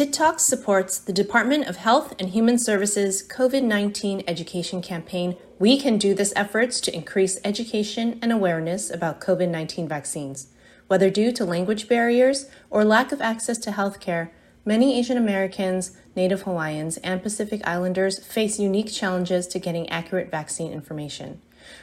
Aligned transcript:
Tit 0.00 0.14
Talks 0.14 0.44
supports 0.44 0.96
the 0.96 1.12
Department 1.12 1.66
of 1.66 1.76
Health 1.76 2.14
and 2.18 2.30
Human 2.30 2.56
Services 2.56 3.22
COVID 3.22 3.62
19 3.62 4.24
education 4.26 4.80
campaign. 4.80 5.36
We 5.58 5.78
can 5.78 5.98
do 5.98 6.14
this 6.14 6.32
efforts 6.34 6.80
to 6.80 6.94
increase 6.96 7.38
education 7.44 8.18
and 8.22 8.32
awareness 8.32 8.88
about 8.88 9.20
COVID 9.20 9.50
19 9.50 9.86
vaccines. 9.86 10.46
Whether 10.86 11.10
due 11.10 11.32
to 11.32 11.44
language 11.44 11.86
barriers 11.86 12.46
or 12.70 12.82
lack 12.82 13.12
of 13.12 13.20
access 13.20 13.58
to 13.58 13.72
healthcare, 13.72 14.30
many 14.64 14.98
Asian 14.98 15.18
Americans, 15.18 15.94
Native 16.16 16.44
Hawaiians, 16.44 16.96
and 17.04 17.22
Pacific 17.22 17.60
Islanders 17.68 18.20
face 18.20 18.58
unique 18.58 18.90
challenges 18.90 19.46
to 19.48 19.58
getting 19.58 19.86
accurate 19.90 20.30
vaccine 20.30 20.72
information. 20.72 21.42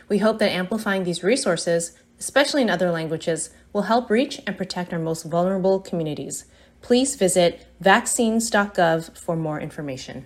We 0.09 0.17
hope 0.17 0.39
that 0.39 0.49
amplifying 0.49 1.03
these 1.03 1.23
resources, 1.23 1.95
especially 2.17 2.63
in 2.63 2.69
other 2.71 2.89
languages, 2.89 3.51
will 3.73 3.83
help 3.83 4.09
reach 4.09 4.41
and 4.47 4.57
protect 4.57 4.91
our 4.91 4.97
most 4.97 5.21
vulnerable 5.21 5.79
communities. 5.79 6.45
Please 6.81 7.15
visit 7.15 7.67
vaccines.gov 7.79 9.17
for 9.17 9.35
more 9.35 9.59
information. 9.59 10.25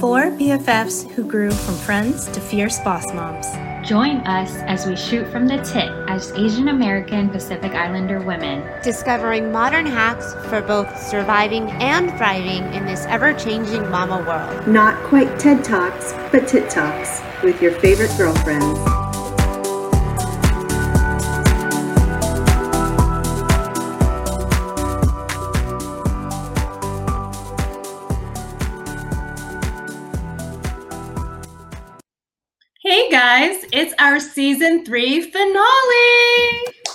Four 0.00 0.30
BFFs 0.30 1.10
who 1.10 1.24
grew 1.24 1.50
from 1.50 1.74
friends 1.74 2.26
to 2.28 2.40
fierce 2.40 2.78
boss 2.80 3.04
moms. 3.12 3.46
Join 3.86 4.18
us 4.26 4.54
as 4.66 4.86
we 4.86 4.94
shoot 4.96 5.26
from 5.32 5.46
the 5.46 5.56
tip 5.58 5.90
as 6.08 6.30
Asian 6.32 6.68
American 6.68 7.30
Pacific 7.30 7.72
Islander 7.72 8.20
women, 8.20 8.62
discovering 8.82 9.50
modern 9.50 9.86
hacks 9.86 10.34
for 10.48 10.60
both 10.60 11.00
surviving 11.00 11.70
and 11.82 12.10
thriving 12.18 12.72
in 12.74 12.86
this 12.86 13.06
ever 13.06 13.32
changing 13.32 13.88
mama 13.90 14.18
world. 14.26 14.68
Not 14.68 15.02
quite 15.04 15.38
TED 15.38 15.64
Talks, 15.64 16.12
but 16.30 16.46
Tit 16.46 16.68
Talks 16.68 17.20
with 17.42 17.62
your 17.62 17.72
favorite 17.72 18.14
girlfriends. 18.18 18.97
Hey 33.08 33.14
guys, 33.14 33.64
it's 33.72 33.94
our 33.98 34.20
season 34.20 34.84
three 34.84 35.22
finale. 35.22 35.62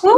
Woo! 0.03 0.13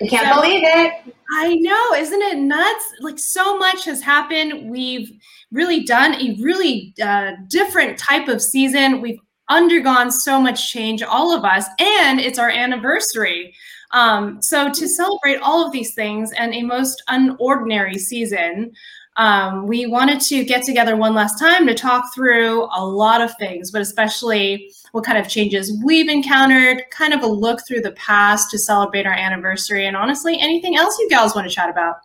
I 0.00 0.06
can't 0.08 0.28
so, 0.28 0.40
believe 0.40 0.62
it. 0.62 1.16
I 1.32 1.56
know, 1.56 1.94
isn't 1.94 2.22
it 2.22 2.38
nuts? 2.38 2.84
Like 3.00 3.18
so 3.18 3.58
much 3.58 3.84
has 3.86 4.00
happened. 4.00 4.70
We've 4.70 5.10
really 5.50 5.82
done 5.82 6.14
a 6.14 6.36
really 6.40 6.94
uh, 7.02 7.32
different 7.48 7.98
type 7.98 8.28
of 8.28 8.40
season. 8.40 9.00
We've 9.00 9.18
undergone 9.48 10.12
so 10.12 10.40
much 10.40 10.70
change, 10.70 11.02
all 11.02 11.36
of 11.36 11.44
us, 11.44 11.66
and 11.80 12.20
it's 12.20 12.38
our 12.38 12.50
anniversary. 12.50 13.56
Um, 13.90 14.40
so 14.40 14.70
to 14.70 14.88
celebrate 14.88 15.38
all 15.38 15.66
of 15.66 15.72
these 15.72 15.94
things 15.94 16.30
and 16.38 16.54
a 16.54 16.62
most 16.62 17.02
unordinary 17.08 17.96
season, 17.96 18.70
um, 19.16 19.66
we 19.66 19.86
wanted 19.86 20.20
to 20.22 20.44
get 20.44 20.64
together 20.64 20.96
one 20.96 21.14
last 21.14 21.38
time 21.38 21.66
to 21.66 21.74
talk 21.74 22.12
through 22.14 22.68
a 22.74 22.84
lot 22.84 23.20
of 23.20 23.32
things, 23.38 23.70
but 23.70 23.80
especially 23.80 24.72
what 24.92 25.04
kind 25.04 25.18
of 25.18 25.28
changes 25.28 25.80
we've 25.84 26.08
encountered, 26.08 26.82
kind 26.90 27.12
of 27.12 27.22
a 27.22 27.26
look 27.26 27.60
through 27.66 27.80
the 27.80 27.92
past 27.92 28.50
to 28.50 28.58
celebrate 28.58 29.06
our 29.06 29.12
anniversary, 29.12 29.86
and 29.86 29.96
honestly, 29.96 30.38
anything 30.40 30.76
else 30.76 30.98
you 30.98 31.08
gals 31.08 31.34
want 31.34 31.48
to 31.48 31.54
chat 31.54 31.68
about. 31.68 31.96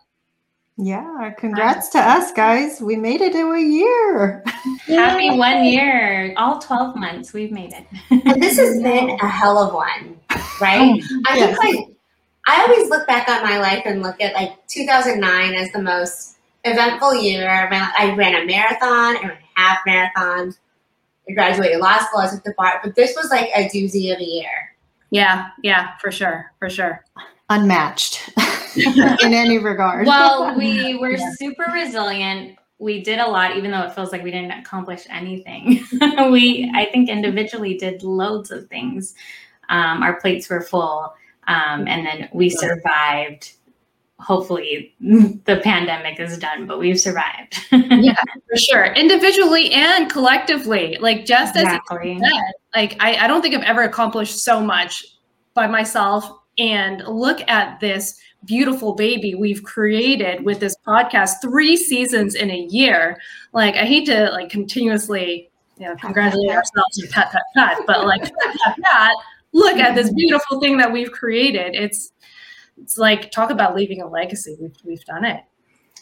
Yeah, 0.76 1.30
congrats 1.36 1.90
to 1.90 1.98
us, 1.98 2.32
guys. 2.32 2.80
We 2.80 2.96
made 2.96 3.20
it 3.20 3.32
to 3.32 3.52
a 3.52 3.60
year. 3.60 4.42
Happy 4.86 5.36
one 5.36 5.64
year. 5.64 6.32
All 6.38 6.58
12 6.58 6.96
months, 6.96 7.34
we've 7.34 7.52
made 7.52 7.72
it. 7.74 7.86
and 8.10 8.42
this 8.42 8.56
has 8.56 8.76
been 8.82 9.10
a 9.10 9.28
hell 9.28 9.58
of 9.58 9.74
one, 9.74 10.18
right? 10.58 11.02
Oh, 11.02 11.22
I 11.28 11.36
yes. 11.36 11.58
think 11.58 11.76
like 11.76 11.96
I 12.46 12.62
always 12.62 12.88
look 12.88 13.06
back 13.06 13.28
on 13.28 13.42
my 13.42 13.58
life 13.58 13.82
and 13.84 14.02
look 14.02 14.20
at 14.22 14.32
like 14.34 14.66
2009 14.68 15.54
as 15.54 15.70
the 15.72 15.82
most 15.82 16.38
eventful 16.64 17.14
year. 17.16 17.48
I 17.48 18.14
ran 18.14 18.34
a 18.34 18.46
marathon, 18.46 19.16
I 19.16 19.28
ran 19.28 19.38
half 19.54 19.78
marathon. 19.86 20.54
I 21.28 21.32
graduated 21.32 21.78
law 21.78 21.98
school. 21.98 22.20
I 22.20 22.30
took 22.30 22.42
the 22.44 22.54
bar, 22.56 22.80
but 22.82 22.94
this 22.94 23.14
was 23.16 23.30
like 23.30 23.50
a 23.54 23.68
doozy 23.68 24.12
of 24.12 24.20
a 24.20 24.24
year. 24.24 24.76
Yeah, 25.10 25.48
yeah, 25.62 25.96
for 25.98 26.10
sure, 26.10 26.52
for 26.58 26.70
sure. 26.70 27.04
Unmatched 27.48 28.30
in 28.76 29.34
any 29.34 29.58
regard. 29.58 30.06
Well, 30.06 30.56
we 30.56 30.94
were 31.00 31.12
yeah. 31.12 31.32
super 31.38 31.66
resilient. 31.72 32.56
We 32.78 33.02
did 33.02 33.18
a 33.18 33.26
lot, 33.26 33.56
even 33.56 33.72
though 33.72 33.82
it 33.82 33.94
feels 33.94 34.12
like 34.12 34.22
we 34.22 34.30
didn't 34.30 34.52
accomplish 34.52 35.04
anything. 35.10 35.84
we, 36.30 36.70
I 36.74 36.88
think, 36.92 37.08
individually 37.08 37.76
did 37.76 38.02
loads 38.02 38.50
of 38.50 38.68
things. 38.68 39.14
Um, 39.68 40.02
our 40.02 40.20
plates 40.20 40.48
were 40.48 40.62
full, 40.62 41.12
um, 41.46 41.86
and 41.86 42.06
then 42.06 42.28
we 42.32 42.48
survived 42.48 43.52
hopefully 44.20 44.94
the 45.00 45.60
pandemic 45.62 46.20
is 46.20 46.38
done, 46.38 46.66
but 46.66 46.78
we've 46.78 47.00
survived. 47.00 47.58
yeah, 47.72 48.14
for 48.48 48.56
sure. 48.56 48.84
Individually 48.92 49.72
and 49.72 50.10
collectively. 50.10 50.96
Like 51.00 51.24
just 51.24 51.56
exactly. 51.56 52.12
as 52.12 52.20
said, 52.20 52.52
like 52.74 52.96
I, 53.00 53.24
I 53.24 53.26
don't 53.26 53.42
think 53.42 53.54
I've 53.54 53.62
ever 53.62 53.82
accomplished 53.82 54.44
so 54.44 54.60
much 54.60 55.04
by 55.54 55.66
myself. 55.66 56.30
And 56.58 57.02
look 57.06 57.40
at 57.48 57.80
this 57.80 58.20
beautiful 58.44 58.94
baby 58.94 59.34
we've 59.34 59.62
created 59.62 60.44
with 60.44 60.60
this 60.60 60.76
podcast, 60.86 61.40
three 61.40 61.76
seasons 61.76 62.34
in 62.34 62.50
a 62.50 62.66
year. 62.70 63.18
Like 63.52 63.76
I 63.76 63.84
hate 63.84 64.06
to 64.06 64.30
like 64.30 64.50
continuously, 64.50 65.50
you 65.78 65.86
know, 65.86 65.96
congratulate 65.96 66.50
ourselves 66.50 66.98
and 66.98 67.10
pat, 67.10 67.32
pat, 67.32 67.42
pat, 67.54 67.78
but 67.86 68.06
like 68.06 68.22
pat, 68.22 68.76
pat, 68.82 69.12
look 69.52 69.76
at 69.78 69.94
this 69.94 70.12
beautiful 70.12 70.60
thing 70.60 70.76
that 70.76 70.92
we've 70.92 71.12
created. 71.12 71.74
It's 71.74 72.12
it's 72.82 72.98
like 72.98 73.30
talk 73.30 73.50
about 73.50 73.74
leaving 73.74 74.02
a 74.02 74.08
legacy. 74.08 74.56
We've 74.60 74.76
we've 74.84 75.04
done 75.04 75.24
it. 75.24 75.42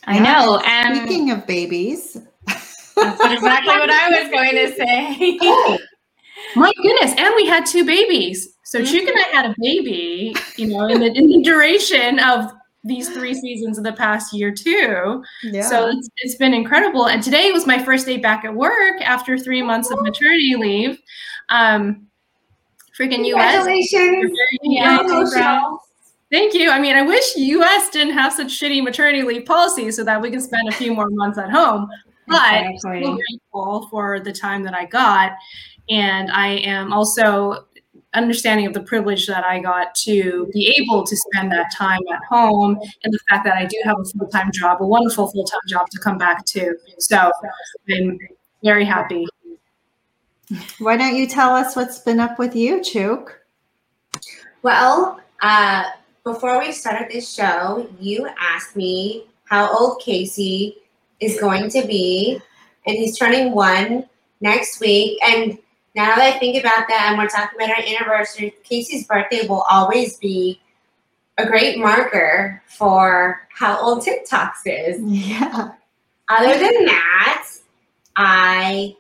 I 0.04 0.18
know. 0.18 0.60
And 0.64 0.96
speaking 0.96 1.30
of 1.30 1.46
babies, 1.46 2.16
that's 2.46 2.90
exactly 2.96 3.40
what 3.42 3.90
I 3.90 4.22
was 4.22 4.30
going 4.30 4.54
to 4.54 4.74
say. 4.74 5.38
oh, 5.42 5.78
my 6.56 6.72
goodness! 6.82 7.14
And 7.18 7.34
we 7.36 7.46
had 7.46 7.66
two 7.66 7.84
babies. 7.84 8.56
So 8.64 8.80
mm-hmm. 8.80 8.94
Chuk 8.94 9.08
and 9.08 9.18
I 9.18 9.36
had 9.36 9.46
a 9.46 9.54
baby. 9.58 10.34
You 10.56 10.68
know, 10.68 10.86
in 10.86 11.00
the, 11.00 11.12
in 11.12 11.28
the 11.28 11.42
duration 11.42 12.18
of 12.20 12.50
these 12.84 13.08
three 13.10 13.34
seasons 13.34 13.76
of 13.76 13.84
the 13.84 13.92
past 13.92 14.32
year 14.32 14.52
too. 14.52 15.22
Yeah. 15.42 15.68
So 15.68 15.88
it's, 15.88 16.08
it's 16.18 16.34
been 16.36 16.54
incredible. 16.54 17.06
And 17.08 17.22
today 17.22 17.50
was 17.50 17.66
my 17.66 17.82
first 17.82 18.06
day 18.06 18.16
back 18.16 18.44
at 18.44 18.54
work 18.54 19.00
after 19.02 19.36
three 19.36 19.62
months 19.62 19.90
of 19.90 20.00
maternity 20.00 20.54
leave. 20.56 20.98
Um, 21.48 22.06
freaking 22.98 23.24
US. 23.26 23.64
Congratulations. 23.64 24.32
Yeah, 24.62 24.98
Thank 26.30 26.54
you. 26.54 26.70
I 26.70 26.78
mean, 26.78 26.94
I 26.94 27.02
wish 27.02 27.36
US 27.36 27.90
didn't 27.90 28.12
have 28.12 28.32
such 28.32 28.48
shitty 28.48 28.82
maternity 28.82 29.22
leave 29.22 29.46
policies 29.46 29.96
so 29.96 30.04
that 30.04 30.20
we 30.20 30.30
can 30.30 30.40
spend 30.40 30.68
a 30.68 30.72
few 30.72 30.92
more 30.92 31.08
months 31.10 31.38
at 31.38 31.50
home. 31.50 31.88
But 32.26 32.66
exactly. 32.66 33.04
I'm 33.06 33.16
grateful 33.16 33.88
for 33.90 34.20
the 34.20 34.32
time 34.32 34.62
that 34.64 34.74
I 34.74 34.84
got. 34.84 35.32
And 35.88 36.30
I 36.30 36.48
am 36.48 36.92
also 36.92 37.64
understanding 38.14 38.66
of 38.66 38.74
the 38.74 38.82
privilege 38.82 39.26
that 39.26 39.44
I 39.44 39.60
got 39.60 39.94
to 39.94 40.48
be 40.52 40.74
able 40.80 41.04
to 41.04 41.16
spend 41.16 41.52
that 41.52 41.72
time 41.74 42.00
at 42.12 42.20
home 42.28 42.78
and 43.04 43.12
the 43.12 43.18
fact 43.28 43.44
that 43.44 43.56
I 43.56 43.64
do 43.64 43.76
have 43.84 43.96
a 43.98 44.04
full-time 44.04 44.50
job, 44.52 44.82
a 44.82 44.86
wonderful 44.86 45.30
full-time 45.30 45.60
job 45.66 45.88
to 45.90 45.98
come 45.98 46.18
back 46.18 46.44
to. 46.46 46.74
So 46.98 47.30
I'm 47.90 48.18
very 48.62 48.84
happy. 48.84 49.26
Why 50.78 50.96
don't 50.96 51.16
you 51.16 51.26
tell 51.26 51.54
us 51.54 51.76
what's 51.76 51.98
been 52.00 52.20
up 52.20 52.38
with 52.38 52.56
you, 52.56 52.82
Chuk? 52.82 53.38
Well, 54.62 55.20
uh, 55.42 55.84
before 56.32 56.58
we 56.58 56.72
started 56.72 57.10
this 57.10 57.32
show, 57.32 57.88
you 57.98 58.28
asked 58.38 58.76
me 58.76 59.24
how 59.44 59.66
old 59.74 60.00
Casey 60.02 60.76
is 61.20 61.40
going 61.40 61.70
to 61.70 61.86
be, 61.86 62.38
and 62.86 62.96
he's 62.96 63.18
turning 63.18 63.52
one 63.52 64.06
next 64.42 64.78
week. 64.78 65.18
And 65.24 65.58
now 65.94 66.16
that 66.16 66.34
I 66.34 66.38
think 66.38 66.60
about 66.62 66.86
that, 66.88 67.06
and 67.08 67.18
we're 67.18 67.28
talking 67.28 67.58
about 67.58 67.70
our 67.70 67.82
anniversary, 67.82 68.54
Casey's 68.62 69.06
birthday 69.06 69.46
will 69.48 69.64
always 69.70 70.18
be 70.18 70.60
a 71.38 71.46
great 71.46 71.78
marker 71.78 72.62
for 72.66 73.48
how 73.48 73.80
old 73.80 74.04
TikToks 74.04 74.66
is. 74.66 75.00
Yeah. 75.02 75.70
Other 76.28 76.58
than 76.58 76.84
that, 76.84 77.48
I 78.16 78.96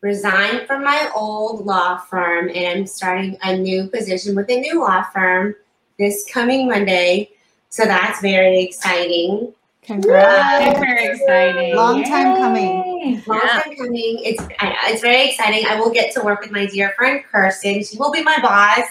resigned 0.00 0.66
from 0.66 0.82
my 0.82 1.10
old 1.14 1.66
law 1.66 1.98
firm 1.98 2.48
and 2.48 2.78
I'm 2.80 2.86
starting 2.86 3.36
a 3.42 3.54
new 3.54 3.88
position 3.88 4.34
with 4.34 4.48
a 4.48 4.60
new 4.60 4.80
law 4.80 5.02
firm 5.12 5.56
this 5.98 6.24
coming 6.32 6.68
Monday. 6.68 7.30
So 7.68 7.84
that's 7.84 8.20
very 8.20 8.62
exciting. 8.62 9.52
Congrats. 9.82 10.78
Super 10.78 10.94
exciting. 10.94 11.76
Long 11.76 11.98
Yay. 11.98 12.04
time 12.04 12.36
coming. 12.36 13.22
Long 13.26 13.40
yeah. 13.44 13.60
time 13.60 13.76
coming. 13.76 14.20
It's 14.24 14.42
it's 14.60 15.02
very 15.02 15.28
exciting. 15.28 15.66
I 15.66 15.78
will 15.78 15.90
get 15.90 16.14
to 16.14 16.22
work 16.22 16.40
with 16.40 16.50
my 16.50 16.66
dear 16.66 16.94
friend 16.96 17.22
Kirsten. 17.30 17.84
She 17.84 17.98
will 17.98 18.10
be 18.10 18.22
my 18.22 18.38
boss. 18.40 18.86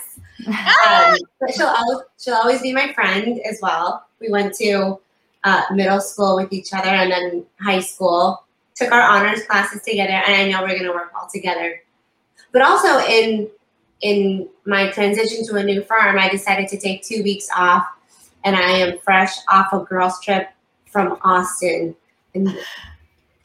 um, 0.48 1.18
but 1.40 1.54
she'll 1.54 1.68
always, 1.68 2.04
she'll 2.20 2.36
always 2.36 2.62
be 2.62 2.74
my 2.74 2.92
friend 2.94 3.40
as 3.42 3.60
well. 3.62 4.06
We 4.20 4.30
went 4.30 4.54
to 4.56 5.00
uh, 5.44 5.64
middle 5.72 6.02
school 6.02 6.36
with 6.36 6.52
each 6.52 6.74
other 6.74 6.90
and 6.90 7.12
then 7.12 7.46
high 7.60 7.80
school. 7.80 8.44
Took 8.76 8.92
our 8.92 9.02
honors 9.02 9.44
classes 9.46 9.82
together, 9.84 10.14
and 10.14 10.36
I 10.36 10.50
know 10.50 10.62
we're 10.62 10.70
going 10.70 10.84
to 10.84 10.92
work 10.92 11.12
all 11.16 11.30
together. 11.32 11.82
But 12.52 12.62
also 12.64 13.00
in 13.00 13.50
in 14.04 14.50
my 14.66 14.92
transition 14.92 15.46
to 15.48 15.56
a 15.56 15.64
new 15.64 15.82
firm, 15.84 16.20
I 16.20 16.30
decided 16.30 16.68
to 16.68 16.80
take 16.80 17.04
two 17.04 17.24
weeks 17.24 17.48
off, 17.56 17.88
and 18.44 18.56
I 18.56 18.70
am 18.70 19.00
fresh 19.00 19.32
off 19.50 19.72
a 19.74 19.80
girls' 19.80 20.20
trip 20.22 20.50
from 20.92 21.18
Austin. 21.24 21.96
And, 22.36 22.56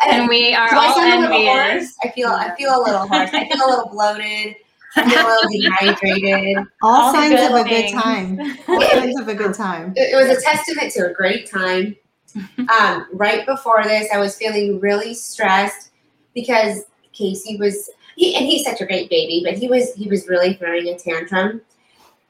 and 0.05 0.29
we 0.29 0.55
are 0.55 0.69
all 0.75 0.81
I 0.81 0.95
sound 0.95 1.25
a 1.25 1.29
little 1.29 1.49
envious. 1.49 1.95
I 2.03 2.11
feel 2.11 2.29
I 2.29 2.55
feel 2.57 2.71
a 2.71 2.83
little 2.83 3.07
hoarse. 3.07 3.31
I 3.33 3.49
feel 3.49 3.67
a 3.67 3.71
little 3.71 3.89
bloated. 3.89 4.57
I 4.97 5.09
feel 5.09 5.21
a 5.21 5.29
little 5.29 5.51
dehydrated. 5.51 6.57
All, 6.83 6.91
All 6.91 7.13
signs 7.13 7.41
of 7.41 7.55
a 7.55 7.65
good 7.65 7.93
time. 7.93 8.41
All 8.69 8.81
signs 8.81 9.21
of 9.21 9.29
a 9.29 9.35
good 9.35 9.55
time. 9.55 9.93
It, 9.97 10.15
it 10.15 10.17
was 10.17 10.37
a 10.37 10.41
testament 10.41 10.93
to 10.95 11.11
a 11.11 11.13
great 11.13 11.49
time. 11.49 11.95
Um, 12.59 13.07
right 13.13 13.47
before 13.47 13.85
this, 13.85 14.09
I 14.13 14.19
was 14.19 14.37
feeling 14.37 14.81
really 14.81 15.15
stressed 15.15 15.91
because 16.35 16.85
Casey 17.13 17.57
was 17.59 17.91
he 18.19 18.35
and 18.35 18.45
he's 18.45 18.65
such 18.65 18.81
a 18.81 18.87
great 18.87 19.09
baby, 19.09 19.43
but 19.45 19.55
he 19.57 19.69
was 19.69 19.95
he 19.95 20.09
was 20.09 20.29
really 20.29 20.55
throwing 20.55 20.89
a 20.89 20.99
tantrum, 20.99 21.63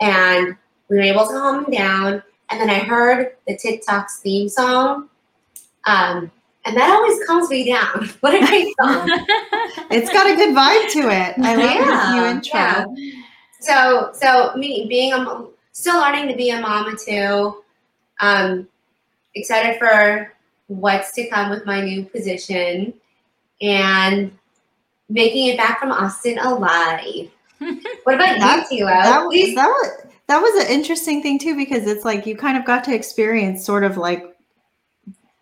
and 0.00 0.56
we 0.88 0.96
were 0.96 1.02
able 1.02 1.26
to 1.26 1.32
calm 1.32 1.64
him 1.64 1.70
down. 1.73 2.23
And 2.50 2.61
then 2.61 2.70
I 2.70 2.79
heard 2.81 3.37
the 3.46 3.56
TikTok's 3.56 4.20
theme 4.20 4.49
song, 4.49 5.08
um, 5.87 6.31
and 6.64 6.76
that 6.76 6.90
always 6.90 7.19
calms 7.26 7.50
me 7.50 7.67
down. 7.70 8.08
What 8.20 8.35
a 8.35 8.46
great 8.46 8.75
song! 8.81 9.08
It's 9.90 10.12
got 10.12 10.26
a 10.31 10.37
good 10.37 10.55
vibe 10.55 10.90
to 10.93 11.08
it. 11.08 11.35
I 11.38 11.55
love 11.55 11.79
this 11.79 12.11
new 12.11 12.23
Yeah, 12.23 12.31
intro. 12.31 12.94
yeah. 12.96 13.23
so 13.61 14.11
so 14.12 14.55
me 14.56 14.87
being 14.88 15.12
a 15.14 15.19
mo- 15.19 15.50
still 15.73 15.99
learning 15.99 16.29
to 16.29 16.37
be 16.37 16.50
a 16.50 16.61
mama 16.61 16.94
too 17.06 17.62
um 18.20 18.67
excited 19.35 19.79
for 19.79 20.32
what's 20.67 21.12
to 21.12 21.26
come 21.29 21.49
with 21.50 21.64
my 21.64 21.81
new 21.81 22.05
position 22.05 22.93
and 23.62 24.38
making 25.08 25.49
it 25.49 25.56
back 25.56 25.81
from 25.81 25.90
austin 25.93 26.38
alive. 26.38 27.28
What 28.05 28.14
about 28.14 28.38
That- 28.38 28.66
you 28.70 28.84
tilo 28.84 29.02
That, 29.02 29.20
was- 29.25 29.28
Please- 29.34 29.55
that 29.56 29.69
was 29.69 29.90
that 30.28 30.40
was 30.43 30.64
an 30.66 30.70
interesting 30.70 31.22
thing 31.22 31.38
too 31.38 31.56
because 31.56 31.87
it's 31.87 32.05
like 32.05 32.26
you 32.26 32.37
kind 32.37 32.56
of 32.58 32.64
got 32.66 32.84
to 32.84 32.94
experience 32.94 33.64
sort 33.64 33.82
of 33.82 33.96
like 33.96 34.37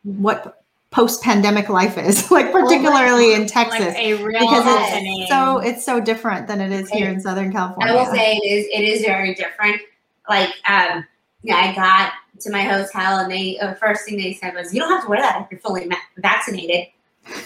what 0.05 0.63
post-pandemic 0.93 1.69
life 1.69 1.99
is 1.99 2.31
like 2.37 2.53
particularly 2.53 3.35
in 3.35 3.47
Texas 3.47 3.81
like 3.81 3.97
a 3.99 4.15
real 4.15 4.39
because 4.41 4.65
it's 4.67 5.29
so 5.29 5.59
it's 5.59 5.85
so 5.85 6.01
different 6.01 6.47
than 6.47 6.61
it 6.61 6.71
is 6.73 6.89
here 6.91 7.09
in 7.11 7.21
Southern 7.21 7.53
California. 7.53 7.93
i 7.93 7.97
will 7.97 8.07
say 8.15 8.37
it 8.37 8.47
is 8.47 8.67
it 8.73 8.83
is 8.89 9.03
very 9.05 9.35
different. 9.35 9.81
Like 10.29 10.51
um 10.69 11.05
yeah 11.43 11.57
i 11.57 11.75
got 11.75 12.13
to 12.41 12.51
my 12.51 12.63
hotel 12.63 13.19
and 13.19 13.31
they 13.31 13.59
the 13.61 13.75
first 13.77 14.05
thing 14.05 14.17
they 14.17 14.35
said 14.35 14.55
was 14.55 14.73
you 14.73 14.81
don't 14.81 14.91
have 14.91 15.03
to 15.03 15.09
wear 15.11 15.21
that 15.21 15.43
if 15.43 15.51
you're 15.51 15.61
fully 15.61 15.87
ma- 15.87 15.97
vaccinated 16.19 16.87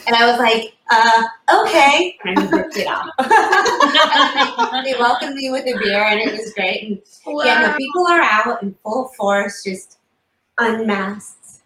and 0.07 0.17
i 0.17 0.31
was 0.31 0.39
like 0.39 0.75
uh 0.91 1.23
okay 1.63 2.17
and 2.25 2.39
i 2.39 2.47
ripped 2.51 2.77
it 2.77 2.87
off 2.87 3.09
they 4.85 4.95
welcomed 4.99 5.35
me 5.35 5.51
with 5.51 5.65
a 5.67 5.79
beer 5.79 6.03
and 6.05 6.21
it 6.21 6.33
was 6.33 6.53
great. 6.55 6.83
And 6.83 7.01
yeah, 7.45 7.69
the 7.69 7.75
people 7.77 8.07
are 8.09 8.21
out 8.21 8.63
in 8.63 8.75
full 8.83 9.09
force, 9.17 9.63
just 9.65 9.99
unmasked. 10.59 11.63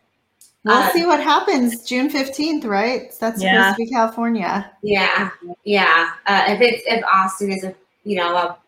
We'll 0.64 0.76
Uh, 0.76 0.90
see 0.92 1.06
what 1.06 1.20
happens 1.20 1.84
June 1.84 2.10
15th, 2.10 2.64
right? 2.64 3.12
That's 3.20 3.42
Yeah. 3.42 3.60
supposed 3.72 3.76
to 3.76 3.84
be 3.84 3.90
California. 3.90 4.70
Yeah, 4.82 5.30
yeah. 5.64 6.10
Uh, 6.26 6.44
if 6.48 6.60
it's 6.60 6.82
if 6.86 7.04
Austin 7.04 7.52
is 7.52 7.64
a 7.64 7.74
you 8.04 8.16
know 8.16 8.34
a, 8.36 8.58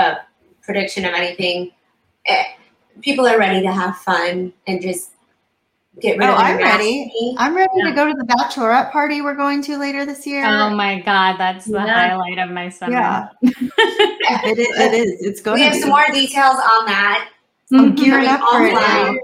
a 0.00 0.18
prediction 0.62 1.04
of 1.04 1.14
anything, 1.14 1.72
eh, 2.26 2.44
people 3.02 3.26
are 3.26 3.38
ready 3.38 3.62
to 3.62 3.72
have 3.72 3.96
fun 3.98 4.52
and 4.66 4.80
just 4.80 5.10
get 6.00 6.18
rid 6.18 6.28
Oh, 6.28 6.32
of. 6.32 6.38
the 6.38 6.44
I'm 6.44 6.56
ready. 6.58 7.34
I'm 7.38 7.54
ready 7.56 7.82
to 7.84 7.92
go 7.92 8.06
to 8.06 8.14
the 8.14 8.24
bachelorette 8.24 8.90
party 8.92 9.20
we're 9.20 9.34
going 9.34 9.62
to 9.62 9.78
later 9.78 10.04
this 10.06 10.26
year. 10.26 10.44
oh 10.46 10.70
my 10.70 11.00
god, 11.00 11.36
that's 11.38 11.64
the 11.66 11.78
Yeah. 11.78 12.08
highlight 12.10 12.38
of 12.38 12.50
my 12.50 12.68
summer. 12.68 12.92
yeah. 12.92 13.28
it, 13.42 14.58
is, 14.58 14.68
it 14.78 14.92
is. 14.94 15.22
It's 15.26 15.40
going 15.40 15.58
to 15.58 15.62
be. 15.62 15.64
We 15.64 15.68
to 15.68 15.70
have 15.70 15.72
be. 15.74 15.80
some 15.80 15.90
more 15.90 16.06
details 16.12 16.56
on 16.56 16.86
that. 16.86 17.28
I'm 17.72 17.94
gearing 17.94 18.26
up 18.26 18.40
for 18.40 18.64
it 18.66 18.72
now. 18.72 19.14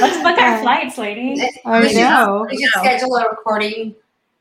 Let's 0.00 0.22
book 0.22 0.38
our 0.38 0.58
flights, 0.62 0.98
ladies. 0.98 1.42
I 1.64 1.80
We 1.80 1.88
should- 1.88 1.96
know. 1.98 2.46
We 2.50 2.58
should 2.58 2.70
schedule 2.80 3.14
a 3.16 3.28
recording 3.30 3.94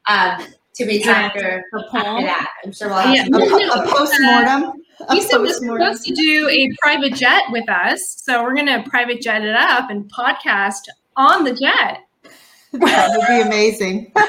um, 0.08 0.44
two 0.76 0.86
weeks 0.86 1.06
Yeah. 1.06 1.14
after, 1.14 1.64
The 1.72 1.80
after 1.86 2.00
poll. 2.10 2.22
that. 2.22 2.48
I'm 2.66 2.72
sure 2.72 2.88
we'll 2.90 2.98
have 2.98 3.16
Yeah. 3.16 3.24
A, 3.24 3.26
some 3.26 3.50
po- 3.50 3.84
a 3.84 3.88
post-mortem. 3.88 4.74
A 5.10 5.16
You 5.16 5.22
said 5.24 5.40
we're 5.40 5.54
supposed 5.54 6.04
to 6.06 6.14
do 6.14 6.48
a 6.50 6.70
private 6.82 7.14
jet 7.16 7.44
with 7.52 7.68
us, 7.70 8.18
so 8.24 8.44
we're 8.44 8.54
gonna 8.56 8.84
private 8.90 9.22
jet 9.22 9.44
it 9.44 9.56
up 9.56 9.90
and 9.90 10.10
podcast 10.12 10.82
on 11.18 11.44
the 11.44 11.54
jet. 11.54 12.00
that 12.74 13.10
would 13.18 13.28
be 13.28 13.42
amazing. 13.42 14.12
uh, 14.16 14.22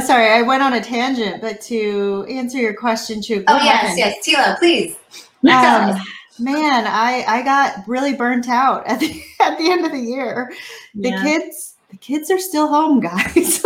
sorry, 0.00 0.30
I 0.30 0.42
went 0.42 0.62
on 0.62 0.72
a 0.74 0.80
tangent, 0.80 1.40
but 1.42 1.60
to 1.62 2.24
answer 2.28 2.58
your 2.58 2.74
question, 2.74 3.20
Chu, 3.22 3.42
Oh 3.48 3.56
yes, 3.56 3.66
happened? 3.66 3.98
yes, 3.98 4.16
Tilo, 4.26 4.56
please. 4.58 4.96
Um, 5.44 6.00
man, 6.38 6.86
I 6.86 7.24
I 7.28 7.42
got 7.42 7.86
really 7.86 8.14
burnt 8.14 8.48
out 8.48 8.86
at 8.86 8.98
the 9.00 9.22
at 9.40 9.58
the 9.58 9.70
end 9.70 9.84
of 9.84 9.92
the 9.92 9.98
year. 10.00 10.50
The 10.94 11.10
Yeah. 11.10 11.22
kids, 11.22 11.74
the 11.90 11.96
kids 11.98 12.30
are 12.30 12.38
still 12.38 12.68
home, 12.68 13.00
guys, 13.10 13.62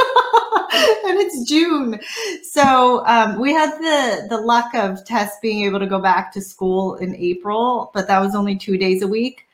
and 1.05 1.19
it's 1.21 1.49
June. 1.49 2.01
So 2.43 3.05
um, 3.07 3.39
we 3.41 3.53
had 3.53 3.73
the 3.79 4.29
the 4.29 4.39
luck 4.39 4.75
of 4.75 5.05
Tess 5.05 5.37
being 5.43 5.65
able 5.65 5.79
to 5.79 5.87
go 5.87 6.01
back 6.01 6.33
to 6.33 6.41
school 6.41 6.95
in 6.97 7.15
April, 7.17 7.91
but 7.93 8.09
that 8.09 8.21
was 8.21 8.35
only 8.35 8.57
two 8.57 8.79
days 8.79 9.03
a 9.03 9.09
week. 9.09 9.47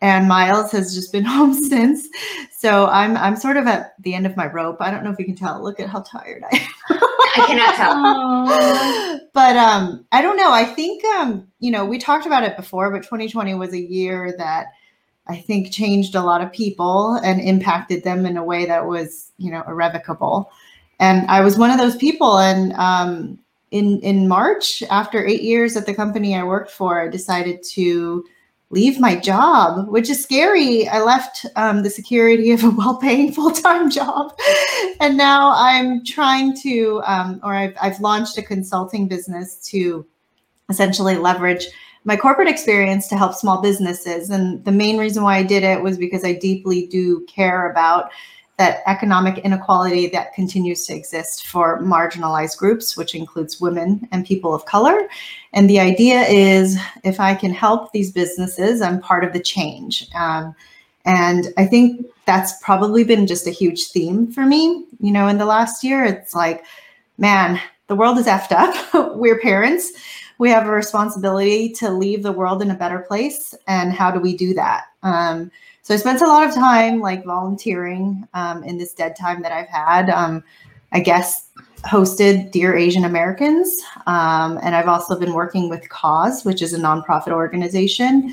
And 0.00 0.28
Miles 0.28 0.70
has 0.72 0.94
just 0.94 1.12
been 1.12 1.24
home 1.36 1.54
since. 1.54 2.08
So 2.52 2.86
I'm 2.86 3.16
I'm 3.16 3.36
sort 3.36 3.56
of 3.56 3.66
at 3.66 3.94
the 4.00 4.14
end 4.14 4.26
of 4.26 4.36
my 4.36 4.46
rope. 4.46 4.76
I 4.80 4.90
don't 4.90 5.02
know 5.02 5.10
if 5.10 5.18
you 5.18 5.24
can 5.24 5.34
tell. 5.34 5.62
Look 5.62 5.80
at 5.80 5.88
how 5.88 6.00
tired 6.00 6.44
I 6.52 6.56
am. 6.56 7.00
I 7.36 7.46
cannot 7.46 7.74
tell. 7.74 9.20
But 9.32 9.56
um 9.56 10.04
i 10.10 10.22
don't 10.22 10.36
know 10.36 10.52
i 10.52 10.64
think 10.64 11.04
um 11.04 11.46
you 11.60 11.70
know 11.70 11.84
we 11.84 11.98
talked 11.98 12.26
about 12.26 12.42
it 12.42 12.56
before 12.56 12.90
but 12.90 13.04
2020 13.04 13.54
was 13.54 13.72
a 13.72 13.80
year 13.80 14.34
that 14.38 14.66
i 15.30 15.40
think 15.40 15.72
changed 15.72 16.14
a 16.14 16.22
lot 16.22 16.42
of 16.42 16.52
people 16.52 17.14
and 17.24 17.40
impacted 17.40 18.02
them 18.04 18.26
in 18.26 18.36
a 18.36 18.44
way 18.44 18.66
that 18.66 18.86
was 18.86 19.32
you 19.38 19.50
know 19.50 19.62
irrevocable. 19.66 20.50
And 20.98 21.26
i 21.30 21.40
was 21.40 21.56
one 21.56 21.70
of 21.70 21.78
those 21.78 21.96
people 21.96 22.38
and 22.38 22.72
um 22.74 23.38
in 23.70 24.00
in 24.00 24.28
march 24.28 24.82
after 24.90 25.24
eight 25.24 25.42
years 25.42 25.76
at 25.76 25.86
the 25.86 25.94
company 25.94 26.36
i 26.36 26.42
worked 26.42 26.70
for 26.70 27.00
i 27.00 27.08
decided 27.08 27.62
to 27.62 28.24
leave 28.72 29.00
my 29.00 29.16
job 29.16 29.88
which 29.88 30.08
is 30.08 30.22
scary. 30.22 30.86
I 30.88 31.00
left 31.02 31.44
um, 31.56 31.82
the 31.82 31.90
security 31.90 32.52
of 32.52 32.62
a 32.62 32.70
well-paying 32.80 33.32
full-time 33.32 33.90
job 33.90 34.36
and 35.00 35.16
now 35.16 35.52
i'm 35.56 36.04
trying 36.04 36.56
to 36.62 37.02
um, 37.06 37.40
or 37.42 37.54
I've, 37.54 37.76
I've 37.80 38.00
launched 38.00 38.36
a 38.38 38.42
consulting 38.42 39.08
business 39.08 39.56
to 39.70 40.06
essentially 40.68 41.16
leverage 41.16 41.66
my 42.04 42.16
corporate 42.16 42.48
experience 42.48 43.08
to 43.08 43.16
help 43.16 43.34
small 43.34 43.60
businesses. 43.60 44.30
And 44.30 44.64
the 44.64 44.72
main 44.72 44.98
reason 44.98 45.22
why 45.22 45.36
i 45.36 45.42
did 45.42 45.62
it 45.62 45.82
was 45.82 45.98
because 45.98 46.24
i 46.24 46.32
deeply 46.32 46.86
do 46.86 47.24
care 47.26 47.70
about 47.70 48.10
that 48.56 48.82
economic 48.86 49.38
inequality 49.38 50.06
that 50.08 50.34
continues 50.34 50.86
to 50.86 50.94
exist 50.94 51.46
for 51.46 51.80
marginalized 51.80 52.58
groups 52.58 52.94
which 52.96 53.14
includes 53.14 53.60
women 53.60 54.06
and 54.12 54.26
people 54.26 54.54
of 54.54 54.66
color. 54.66 55.08
And 55.54 55.68
the 55.68 55.80
idea 55.80 56.22
is 56.22 56.78
if 57.04 57.20
i 57.20 57.34
can 57.34 57.52
help 57.52 57.92
these 57.92 58.12
businesses 58.12 58.80
i'm 58.82 59.00
part 59.00 59.24
of 59.24 59.32
the 59.32 59.40
change. 59.40 60.08
Um, 60.14 60.54
and 61.04 61.48
i 61.56 61.66
think 61.66 62.06
that's 62.26 62.62
probably 62.62 63.02
been 63.04 63.26
just 63.26 63.46
a 63.46 63.50
huge 63.50 63.88
theme 63.88 64.30
for 64.32 64.46
me. 64.46 64.86
You 65.00 65.12
know 65.12 65.26
in 65.28 65.38
the 65.38 65.46
last 65.46 65.84
year 65.84 66.04
it's 66.04 66.34
like 66.34 66.64
man 67.18 67.60
the 67.88 67.96
world 67.96 68.18
is 68.18 68.26
effed 68.26 68.52
up. 68.52 69.16
We're 69.16 69.40
parents 69.40 69.92
we 70.40 70.48
have 70.48 70.66
a 70.66 70.70
responsibility 70.70 71.68
to 71.68 71.90
leave 71.90 72.22
the 72.22 72.32
world 72.32 72.62
in 72.62 72.70
a 72.70 72.74
better 72.74 73.00
place 73.00 73.54
and 73.68 73.92
how 73.92 74.10
do 74.10 74.18
we 74.18 74.34
do 74.34 74.54
that? 74.54 74.84
Um, 75.02 75.50
so 75.82 75.94
i 75.94 75.96
spent 75.96 76.20
a 76.20 76.26
lot 76.26 76.46
of 76.46 76.54
time 76.54 77.00
like 77.00 77.24
volunteering 77.24 78.26
um, 78.34 78.64
in 78.64 78.78
this 78.78 78.92
dead 78.94 79.16
time 79.16 79.42
that 79.42 79.52
i've 79.52 79.68
had. 79.68 80.08
Um, 80.10 80.42
i 80.92 81.00
guess 81.00 81.48
hosted 81.84 82.50
dear 82.50 82.76
asian 82.76 83.04
americans 83.04 83.76
um, 84.06 84.58
and 84.62 84.74
i've 84.74 84.88
also 84.88 85.18
been 85.18 85.32
working 85.32 85.68
with 85.68 85.88
cause 85.88 86.44
which 86.44 86.62
is 86.62 86.72
a 86.72 86.78
nonprofit 86.78 87.32
organization. 87.32 88.32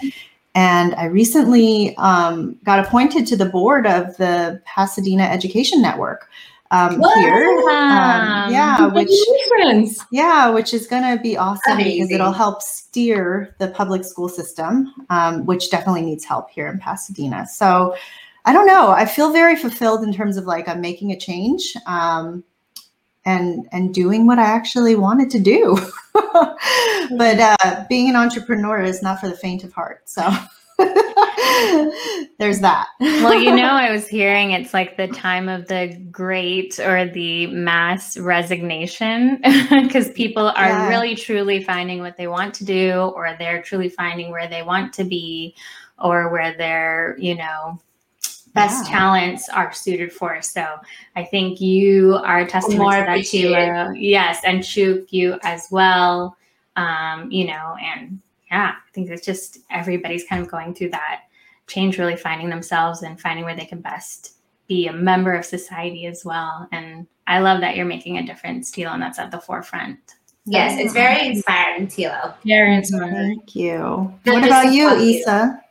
And 0.55 0.95
i 0.95 1.05
recently 1.05 1.95
um, 1.97 2.57
got 2.63 2.79
appointed 2.79 3.27
to 3.27 3.35
the 3.35 3.45
board 3.45 3.85
of 3.85 4.15
the 4.17 4.61
pasadena 4.65 5.23
education 5.23 5.81
network 5.81 6.29
um, 6.71 7.01
here 7.17 7.59
um, 7.69 8.51
yeah 8.51 8.87
which 8.87 9.09
yeah, 10.11 10.49
which 10.49 10.73
is 10.73 10.87
going 10.87 11.03
to 11.03 11.21
be 11.21 11.37
awesome 11.37 11.77
because 11.77 12.11
it'll 12.11 12.31
help 12.31 12.61
steer 12.61 13.55
the 13.59 13.69
public 13.69 14.03
school 14.03 14.29
system, 14.29 14.93
um, 15.09 15.45
which 15.45 15.69
definitely 15.69 16.03
needs 16.03 16.25
help 16.25 16.49
here 16.49 16.67
in 16.67 16.79
Pasadena. 16.79 17.47
So 17.47 17.95
I 18.45 18.53
don't 18.53 18.67
know. 18.67 18.91
I 18.91 19.05
feel 19.05 19.31
very 19.31 19.55
fulfilled 19.55 20.03
in 20.03 20.13
terms 20.13 20.37
of 20.37 20.45
like 20.45 20.67
I'm 20.67 20.81
making 20.81 21.11
a 21.11 21.19
change 21.19 21.75
um, 21.85 22.43
and 23.25 23.67
and 23.71 23.93
doing 23.93 24.27
what 24.27 24.39
I 24.39 24.45
actually 24.45 24.95
wanted 24.95 25.29
to 25.31 25.39
do. 25.39 25.77
but 26.13 27.39
uh, 27.39 27.85
being 27.89 28.09
an 28.09 28.15
entrepreneur 28.15 28.81
is 28.81 29.01
not 29.01 29.19
for 29.19 29.27
the 29.27 29.37
faint 29.37 29.63
of 29.63 29.73
heart. 29.73 30.09
So 30.09 30.27
There's 32.39 32.59
that. 32.59 32.87
well, 32.99 33.33
you 33.39 33.55
know, 33.55 33.69
I 33.71 33.91
was 33.91 34.07
hearing 34.07 34.51
it's 34.51 34.73
like 34.73 34.95
the 34.97 35.07
time 35.07 35.49
of 35.49 35.67
the 35.67 35.97
great 36.11 36.79
or 36.79 37.05
the 37.07 37.47
mass 37.47 38.17
resignation 38.17 39.41
because 39.83 40.11
people 40.11 40.49
are 40.49 40.67
Yeah. 40.69 40.87
really 40.89 41.15
truly 41.15 41.63
finding 41.63 41.99
what 42.01 42.17
they 42.17 42.27
want 42.27 42.53
to 42.55 42.65
do, 42.65 42.93
or 43.15 43.35
they're 43.39 43.61
truly 43.61 43.89
finding 43.89 44.31
where 44.31 44.47
they 44.47 44.61
want 44.63 44.93
to 44.93 45.03
be, 45.03 45.55
or 45.99 46.29
where 46.31 46.55
their, 46.55 47.15
you 47.19 47.35
know, 47.35 47.79
best 48.53 48.85
Yeah. 48.85 48.91
talents 48.91 49.49
are 49.49 49.73
suited 49.73 50.11
for. 50.13 50.41
So 50.41 50.65
I 51.15 51.23
think 51.23 51.59
you 51.59 52.15
are 52.23 52.39
a 52.39 52.47
testament 52.47 52.79
More 52.81 52.91
to 52.99 53.05
that. 53.05 53.25
Sheila. 53.25 53.93
Yes, 53.95 54.41
and 54.43 54.63
Chuk, 54.63 55.11
you 55.11 55.39
as 55.43 55.67
well. 55.71 56.37
Um, 56.75 57.31
you 57.31 57.47
know, 57.47 57.75
and 57.81 58.19
yeah, 58.51 58.75
I 58.75 58.91
think 58.93 59.09
it's 59.09 59.25
just 59.25 59.59
everybody's 59.69 60.25
kind 60.25 60.41
of 60.41 60.49
going 60.49 60.73
through 60.73 60.91
that 60.91 61.23
change, 61.67 61.97
really 61.97 62.15
finding 62.15 62.49
themselves 62.49 63.03
and 63.03 63.19
finding 63.19 63.45
where 63.45 63.55
they 63.55 63.65
can 63.65 63.81
best 63.81 64.33
be 64.67 64.87
a 64.87 64.93
member 64.93 65.33
of 65.33 65.45
society 65.45 66.05
as 66.05 66.23
well. 66.25 66.67
And 66.71 67.07
I 67.25 67.39
love 67.39 67.61
that 67.61 67.75
you're 67.75 67.85
making 67.85 68.17
a 68.17 68.25
difference, 68.25 68.71
Tilo, 68.71 68.93
and 68.93 69.01
that's 69.01 69.19
at 69.19 69.31
the 69.31 69.39
forefront. 69.39 69.99
Yes, 70.45 70.79
it's 70.79 70.93
very 70.93 71.27
inspiring, 71.27 71.87
Tilo. 71.87 72.33
Very 72.45 72.75
inspiring. 72.75 73.13
Thank 73.13 73.55
you. 73.55 74.13
What 74.23 74.45
about 74.45 74.73
you, 74.73 74.89
support 74.89 75.03
you. 75.03 75.19
Isa? 75.19 75.63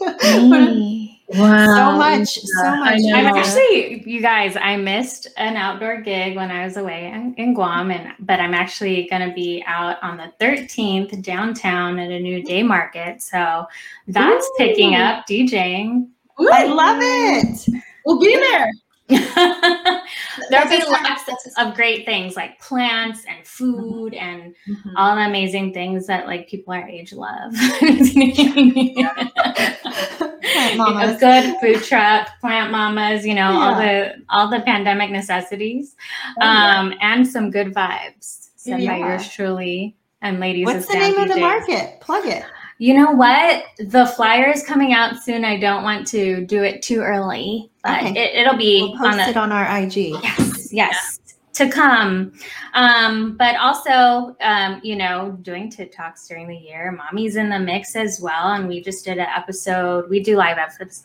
Yeah. 0.00 0.94
Wow. 1.30 1.66
so 1.66 1.98
much, 1.98 2.28
so 2.40 2.62
I 2.64 2.78
much. 2.78 3.00
know. 3.00 3.14
I'm 3.14 3.26
actually, 3.26 4.02
you 4.10 4.22
guys, 4.22 4.56
I 4.56 4.76
missed 4.76 5.28
an 5.36 5.56
outdoor 5.56 6.00
gig 6.00 6.36
when 6.36 6.50
I 6.50 6.64
was 6.64 6.78
away 6.78 7.06
in, 7.06 7.34
in 7.34 7.52
Guam, 7.52 7.90
and 7.90 8.14
but 8.20 8.40
I'm 8.40 8.54
actually 8.54 9.06
going 9.10 9.28
to 9.28 9.34
be 9.34 9.62
out 9.66 10.02
on 10.02 10.16
the 10.16 10.32
13th 10.40 11.22
downtown 11.22 11.98
at 11.98 12.10
a 12.10 12.18
new 12.18 12.42
day 12.42 12.62
market. 12.62 13.20
So 13.20 13.66
that's 14.06 14.50
picking 14.56 14.94
up 14.94 15.26
DJing. 15.26 16.08
I 16.40 16.64
love 16.64 16.98
it. 17.00 17.82
We'll 18.06 18.18
be 18.18 18.34
there. 18.34 18.70
There'll 20.50 20.68
be 20.68 20.82
lots 20.86 21.22
of 21.56 21.74
great 21.74 22.04
things 22.04 22.36
like 22.36 22.60
plants 22.60 23.24
and 23.28 23.46
food 23.46 24.14
and 24.14 24.54
Mhm. 24.68 24.92
all 24.96 25.16
the 25.16 25.22
amazing 25.22 25.72
things 25.72 26.06
that 26.06 26.26
like 26.26 26.48
people 26.48 26.74
our 26.74 26.86
age 26.88 27.12
love. 27.12 27.52
Plant 27.78 28.14
You 30.48 30.76
know, 30.76 30.76
mamas. 30.76 31.18
good 31.20 31.56
food 31.60 31.82
truck, 31.84 32.28
plant 32.40 32.70
mamas, 32.70 33.26
you 33.26 33.34
know, 33.34 33.50
all 33.50 33.74
the 33.76 34.14
all 34.30 34.48
the 34.48 34.60
pandemic 34.60 35.10
necessities. 35.10 35.96
Oh, 36.40 36.44
yeah. 36.44 36.78
um, 36.80 36.94
and 37.00 37.26
some 37.26 37.50
good 37.50 37.74
vibes 37.74 38.48
said 38.56 38.84
by 38.86 38.98
yours 38.98 39.28
truly 39.28 39.96
and 40.22 40.40
ladies 40.40 40.66
What's 40.66 40.86
the 40.86 40.94
name 40.94 41.16
of 41.18 41.28
the 41.28 41.36
market? 41.36 42.00
Plug 42.00 42.26
it. 42.26 42.44
You 42.78 42.94
know 42.94 43.10
what? 43.10 43.64
The 43.78 44.06
flyer 44.06 44.50
is 44.50 44.62
coming 44.62 44.92
out 44.92 45.20
soon. 45.22 45.44
I 45.44 45.58
don't 45.58 45.82
want 45.82 46.06
to 46.08 46.46
do 46.46 46.62
it 46.62 46.80
too 46.80 47.00
early, 47.00 47.70
but 47.82 48.00
Okay. 48.02 48.10
it, 48.10 48.34
it'll 48.36 48.56
be 48.56 48.80
We'll 48.80 48.92
on 49.06 49.14
post 49.14 49.24
the 49.24 49.30
it 49.30 49.36
on 49.36 49.50
our 49.52 49.78
IG. 49.80 49.96
yes 50.22 50.72
yes 50.72 51.18
to 51.54 51.68
come 51.68 52.30
um 52.74 53.36
but 53.36 53.56
also 53.56 54.36
um 54.42 54.80
you 54.84 54.94
know 54.94 55.36
doing 55.42 55.68
tiktoks 55.68 56.28
during 56.28 56.46
the 56.46 56.54
year 56.56 56.92
mommy's 56.92 57.34
in 57.34 57.48
the 57.48 57.58
mix 57.58 57.96
as 57.96 58.20
well 58.20 58.52
and 58.52 58.68
we 58.68 58.80
just 58.80 59.04
did 59.04 59.18
an 59.18 59.26
episode 59.34 60.08
we 60.08 60.20
do 60.20 60.36
live 60.36 60.56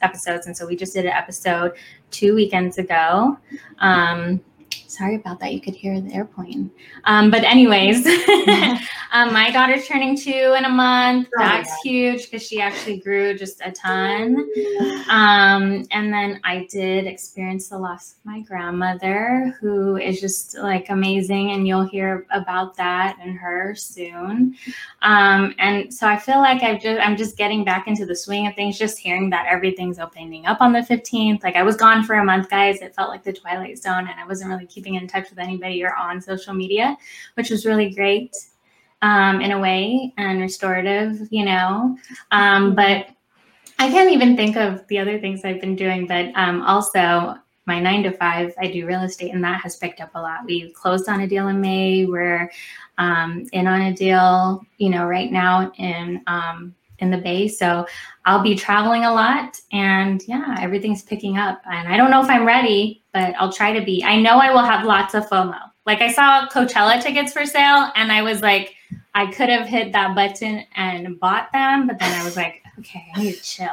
episodes 0.01 0.46
and 0.46 0.56
so 0.56 0.68
we 0.68 0.75
just 0.75 0.94
did 0.94 1.06
an 1.06 1.12
episode 1.13 1.72
two 2.12 2.36
weekends 2.36 2.77
ago 2.77 3.36
um 3.80 4.39
sorry 4.88 5.15
about 5.15 5.39
that 5.39 5.53
you 5.53 5.62
could 5.62 5.75
hear 5.75 6.00
the 6.00 6.13
airplane 6.13 6.70
um 7.06 7.30
but 7.32 7.44
anyways 7.44 8.06
um 9.12 9.34
my 9.34 9.50
daughter's 9.51 9.88
turning 9.88 10.15
two 10.18 10.56
in 10.58 10.65
a 10.65 10.70
month 10.70 11.27
Oh 11.38 11.39
that's 11.39 11.70
God. 11.70 11.77
huge 11.84 12.30
because 12.30 12.46
she 12.48 12.62
actually 12.62 13.00
grew 13.00 13.38
just 13.38 13.62
a 13.63 13.72
ton 13.72 14.36
um, 15.10 15.86
and 15.92 16.12
then 16.13 16.39
I 16.44 16.68
did 16.72 17.06
experience 17.06 17.68
the 17.68 17.77
loss 17.77 18.13
of 18.13 18.25
my 18.25 18.42
grandmother, 18.42 19.56
who 19.60 19.98
is 19.98 20.20
just 20.20 20.58
like 20.58 20.89
amazing, 20.89 21.51
and 21.51 21.68
you'll 21.68 21.86
hear 21.86 22.25
about 22.32 22.75
that 22.77 23.18
and 23.22 23.38
her 23.38 23.75
soon. 23.75 24.56
Um, 25.01 25.53
and 25.60 25.94
so 25.94 26.08
I 26.08 26.18
feel 26.18 26.38
like 26.38 26.63
I've 26.63 26.82
just 26.82 27.00
I'm 27.01 27.18
just 27.18 27.38
getting 27.38 27.63
back 27.63 27.88
into 27.88 28.06
the 28.06 28.15
swing 28.15 28.48
of 28.48 28.56
things, 28.56 28.77
just 28.77 28.98
hearing 28.98 29.30
that 29.32 29.46
everything's 29.48 30.00
opening 30.00 30.46
up 30.46 30.62
on 30.62 30.74
the 30.74 30.80
15th. 30.80 31.44
Like 31.44 31.56
I 31.56 31.63
was 31.63 31.75
gone 31.75 32.03
for 32.03 32.15
a 32.15 32.24
month, 32.25 32.50
guys. 32.50 32.82
It 32.82 32.96
felt 32.96 33.10
like 33.10 33.24
the 33.24 33.34
twilight 33.34 33.77
zone, 33.77 34.08
and 34.08 34.20
I 34.20 34.25
wasn't 34.25 34.50
really 34.50 34.62
keeping 34.67 34.96
in 34.96 35.08
touch 35.08 35.29
with 35.29 35.39
anybody 35.39 35.84
or 35.84 35.93
on 35.96 36.22
social 36.22 36.53
media, 36.53 36.98
which 37.36 37.50
was 37.50 37.65
really 37.65 37.89
great. 37.93 38.36
Um, 39.01 39.41
in 39.41 39.51
a 39.51 39.60
way 39.60 40.13
and 40.15 40.39
restorative, 40.39 41.27
you 41.29 41.43
know. 41.43 41.98
Um, 42.32 42.74
but 42.74 43.08
I 43.77 43.89
can't 43.89 44.12
even 44.13 44.38
think 44.38 44.55
of 44.55 44.88
the 44.88 44.98
other 44.98 45.20
things 45.20 45.43
I've 45.43 45.60
been 45.60 45.75
doing, 45.75 46.08
but 46.08 46.32
um, 46.36 46.62
also 46.62 47.36
my 47.65 47.79
nine 47.79 48.03
to 48.03 48.12
five, 48.12 48.53
I 48.58 48.67
do 48.67 48.86
real 48.86 49.03
estate, 49.03 49.34
and 49.34 49.43
that 49.43 49.62
has 49.62 49.75
picked 49.75 50.01
up 50.01 50.12
a 50.15 50.22
lot. 50.22 50.46
We 50.46 50.72
closed 50.72 51.08
on 51.08 51.22
a 51.22 51.27
deal 51.27 51.48
in 51.48 51.62
May. 51.62 52.05
We're 52.05 52.51
um, 52.98 53.46
in 53.53 53.67
on 53.67 53.82
a 53.82 53.93
deal, 53.93 54.65
you 54.77 54.89
know, 54.89 55.05
right 55.05 55.32
now 55.32 55.72
in 55.77 56.22
um, 56.27 56.75
in 57.03 57.12
the 57.12 57.17
Bay. 57.19 57.48
So 57.48 57.86
I'll 58.25 58.41
be 58.41 58.55
traveling 58.55 59.03
a 59.05 59.13
lot, 59.13 59.60
and 59.72 60.24
yeah, 60.27 60.57
everything's 60.60 61.03
picking 61.03 61.38
up. 61.38 61.62
And 61.69 61.88
I 61.88 61.98
don't 61.98 62.10
know 62.10 62.24
if 62.24 62.29
I'm 62.29 62.45
ready, 62.45 63.03
but 63.13 63.36
I'll 63.38 63.51
try 63.53 63.77
to 63.77 63.86
be. 63.86 64.03
I 64.03 64.19
know 64.19 64.39
I 64.39 64.50
will 64.51 64.63
have 64.63 64.86
lots 64.86 65.13
of 65.13 65.27
FOMO. 65.29 65.60
Like 65.86 66.01
I 66.01 66.12
saw 66.12 66.48
Coachella 66.48 67.01
tickets 67.01 67.33
for 67.33 67.45
sale, 67.45 67.91
and 67.95 68.12
I 68.12 68.22
was 68.24 68.41
like, 68.41 68.74
I 69.13 69.27
could 69.31 69.50
have 69.50 69.67
hit 69.67 69.91
that 69.93 70.15
button 70.15 70.63
and 70.75 71.19
bought 71.19 71.51
them, 71.51 71.86
but 71.88 72.00
then 72.00 72.19
I 72.19 72.24
was 72.24 72.36
like, 72.36 72.63
okay, 72.79 73.05
I 73.13 73.22
need 73.24 73.36
to 73.36 73.43
chill. 73.43 73.67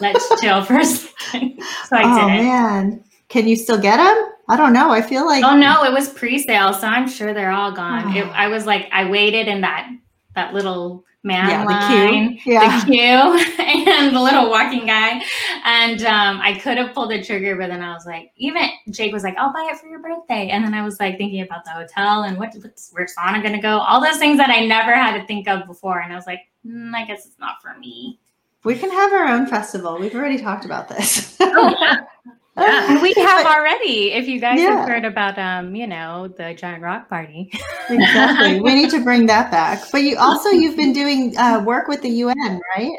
Let's 0.00 0.28
chill 0.40 0.64
for 0.64 0.78
a 0.78 0.84
second. 0.84 1.60
So 1.88 1.96
I 1.96 2.02
oh 2.04 2.28
did 2.28 2.40
it. 2.40 2.42
man, 2.44 3.04
can 3.28 3.46
you 3.48 3.56
still 3.56 3.78
get 3.78 3.96
them? 3.98 4.32
I 4.48 4.56
don't 4.56 4.72
know. 4.72 4.90
I 4.90 5.02
feel 5.02 5.26
like 5.26 5.44
Oh 5.44 5.56
no, 5.56 5.82
it 5.84 5.92
was 5.92 6.08
pre-sale, 6.08 6.72
so 6.72 6.86
I'm 6.86 7.08
sure 7.08 7.34
they're 7.34 7.50
all 7.50 7.72
gone. 7.72 8.04
Oh. 8.06 8.16
It, 8.18 8.24
Oh. 8.26 8.30
I 8.30 8.46
was 8.48 8.64
like, 8.64 8.88
I 8.92 9.10
waited 9.10 9.48
in 9.48 9.60
that 9.62 9.90
that 10.36 10.54
little 10.54 11.04
man 11.22 11.48
Yeah, 11.48 11.64
the 11.66 11.74
line, 11.74 12.38
queue. 12.38 12.38
Yeah. 12.44 12.66
the 12.66 12.70
queue, 12.86 13.64
and 13.64 14.14
the 14.14 14.20
little 14.20 14.50
walking 14.50 14.86
guy, 14.86 15.20
and 15.64 16.02
um, 16.04 16.40
I 16.40 16.58
could 16.62 16.78
have 16.78 16.94
pulled 16.94 17.10
the 17.10 17.22
trigger, 17.22 17.56
but 17.56 17.68
then 17.68 17.82
I 17.82 17.92
was 17.94 18.06
like, 18.06 18.32
even 18.36 18.62
Jake 18.90 19.12
was 19.12 19.24
like, 19.24 19.36
"I'll 19.38 19.52
buy 19.52 19.68
it 19.72 19.78
for 19.78 19.88
your 19.88 20.00
birthday," 20.00 20.48
and 20.50 20.64
then 20.64 20.74
I 20.74 20.82
was 20.84 21.00
like 21.00 21.18
thinking 21.18 21.42
about 21.42 21.64
the 21.64 21.70
hotel 21.70 22.22
and 22.24 22.38
what 22.38 22.54
what's, 22.62 22.90
where's 22.92 23.14
Sana 23.14 23.42
gonna 23.42 23.60
go, 23.60 23.78
all 23.78 24.00
those 24.00 24.18
things 24.18 24.38
that 24.38 24.50
I 24.50 24.64
never 24.66 24.94
had 24.94 25.18
to 25.20 25.26
think 25.26 25.48
of 25.48 25.66
before, 25.66 26.00
and 26.00 26.12
I 26.12 26.16
was 26.16 26.26
like, 26.26 26.40
mm, 26.66 26.94
I 26.94 27.04
guess 27.04 27.26
it's 27.26 27.38
not 27.38 27.60
for 27.62 27.76
me. 27.78 28.18
we 28.64 28.74
can 28.76 28.90
have 28.90 29.12
our 29.12 29.26
own 29.28 29.46
festival. 29.46 29.98
We've 29.98 30.14
already 30.14 30.38
talked 30.38 30.64
about 30.64 30.88
this. 30.88 31.36
Oh, 31.40 31.74
yeah. 31.80 31.96
And 32.56 33.02
we 33.02 33.12
have 33.14 33.46
already. 33.46 34.12
If 34.12 34.28
you 34.28 34.40
guys 34.40 34.60
Yeah. 34.60 34.76
have 34.76 34.88
heard 34.88 35.04
about, 35.04 35.38
um, 35.38 35.74
you 35.74 35.86
know, 35.86 36.28
the 36.28 36.54
giant 36.54 36.82
rock 36.82 37.08
party. 37.08 37.50
exactly. 37.90 38.60
We 38.60 38.74
need 38.74 38.90
to 38.90 39.00
bring 39.00 39.26
that 39.26 39.50
back. 39.50 39.82
But 39.92 40.02
you 40.02 40.16
also 40.16 40.48
you've 40.50 40.76
been 40.76 40.92
doing 41.02 41.36
uh, 41.36 41.62
work 41.64 41.88
with 41.88 42.02
the 42.02 42.10
UN, 42.10 42.60
right? 42.76 42.92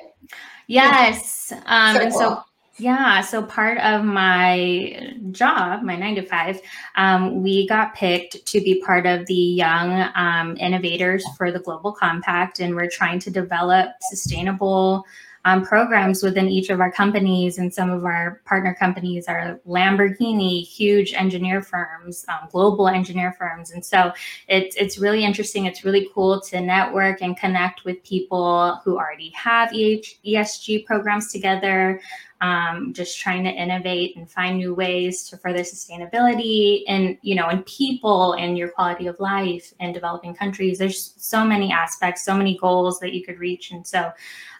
Yes. 0.67 1.53
Um, 1.65 1.95
So 1.95 2.01
and 2.01 2.13
so, 2.13 2.43
yeah, 2.77 3.21
so 3.21 3.41
part 3.41 3.79
of 3.79 4.03
my 4.05 5.15
job, 5.31 5.81
my 5.81 5.95
nine 5.95 6.15
to 6.15 6.21
five, 6.21 6.61
um, 6.95 7.41
we 7.41 7.67
got 7.67 7.95
picked 7.95 8.45
to 8.47 8.61
be 8.61 8.81
part 8.85 9.07
of 9.07 9.25
the 9.25 9.33
young 9.33 10.09
um, 10.13 10.55
innovators 10.57 11.25
for 11.37 11.51
the 11.51 11.59
Global 11.59 11.91
Compact, 11.91 12.59
and 12.59 12.75
we're 12.75 12.89
trying 12.89 13.19
to 13.19 13.31
develop 13.31 13.89
sustainable. 14.01 15.05
Um, 15.47 15.63
programs 15.63 16.23
within 16.23 16.49
each 16.49 16.69
of 16.69 16.81
our 16.81 16.91
companies 16.91 17.57
and 17.57 17.73
some 17.73 17.89
of 17.89 18.03
our 18.03 18.41
partner 18.43 18.75
companies 18.77 19.29
are 19.29 19.61
Lamborghini, 19.65 20.67
huge 20.67 21.13
engineer 21.13 21.61
firms, 21.61 22.25
um, 22.27 22.49
global 22.51 22.89
engineer 22.89 23.31
firms, 23.31 23.71
and 23.71 23.85
so 23.85 24.11
it's 24.49 24.75
it's 24.75 24.97
really 24.97 25.23
interesting. 25.23 25.65
It's 25.65 25.85
really 25.85 26.09
cool 26.13 26.41
to 26.41 26.59
network 26.59 27.21
and 27.21 27.37
connect 27.37 27.85
with 27.85 28.03
people 28.03 28.81
who 28.83 28.97
already 28.97 29.29
have 29.37 29.71
EH, 29.73 30.19
ESG 30.25 30.85
programs 30.85 31.31
together. 31.31 32.01
Um, 32.39 32.93
just 32.93 33.19
trying 33.19 33.43
to 33.45 33.49
innovate 33.49 34.15
and 34.15 34.29
find 34.29 34.57
new 34.57 34.75
ways 34.75 35.27
to 35.29 35.37
further 35.37 35.61
sustainability 35.61 36.83
and 36.87 37.17
you 37.23 37.33
know 37.33 37.47
and 37.47 37.65
people 37.65 38.33
and 38.33 38.55
your 38.55 38.69
quality 38.69 39.07
of 39.07 39.19
life 39.19 39.73
in 39.79 39.91
developing 39.91 40.35
countries. 40.35 40.77
There's 40.77 41.15
so 41.17 41.43
many 41.43 41.71
aspects, 41.71 42.23
so 42.23 42.37
many 42.37 42.55
goals 42.59 42.99
that 42.99 43.13
you 43.13 43.25
could 43.25 43.39
reach, 43.39 43.71
and 43.71 43.85
so 43.85 44.11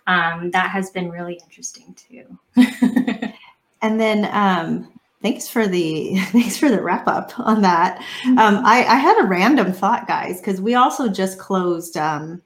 um, 0.07 0.49
that 0.51 0.71
has 0.71 0.89
been 0.89 1.11
really 1.11 1.39
interesting 1.43 1.95
too. 1.95 3.33
And 3.81 3.99
then 3.99 4.29
um, 4.31 4.91
thanks 5.21 5.47
for 5.47 5.67
the 5.67 6.17
thanks 6.27 6.57
for 6.57 6.69
the 6.69 6.81
wrap 6.81 7.07
up 7.07 7.37
on 7.39 7.61
that. 7.61 7.99
Um, 8.25 8.61
I, 8.65 8.85
I 8.87 8.95
had 8.95 9.19
a 9.23 9.27
random 9.27 9.71
thought, 9.71 10.07
guys, 10.07 10.39
because 10.39 10.61
we 10.61 10.75
also 10.75 11.07
just 11.07 11.37
closed 11.37 11.97
um, 11.97 12.41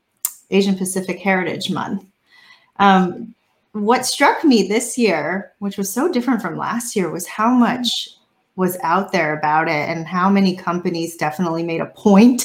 Asian 0.49 0.75
Pacific 0.75 1.19
Heritage 1.19 1.69
Month. 1.69 2.05
Um, 2.77 3.35
what 3.73 4.05
struck 4.05 4.43
me 4.43 4.67
this 4.67 4.97
year, 4.97 5.53
which 5.59 5.77
was 5.77 5.91
so 5.91 6.11
different 6.11 6.41
from 6.41 6.57
last 6.57 6.95
year, 6.95 7.09
was 7.09 7.27
how 7.27 7.51
much 7.51 8.09
was 8.55 8.77
out 8.83 9.11
there 9.11 9.37
about 9.37 9.67
it 9.67 9.89
and 9.89 10.05
how 10.05 10.29
many 10.29 10.55
companies 10.55 11.15
definitely 11.15 11.63
made 11.63 11.81
a 11.81 11.85
point 11.87 12.43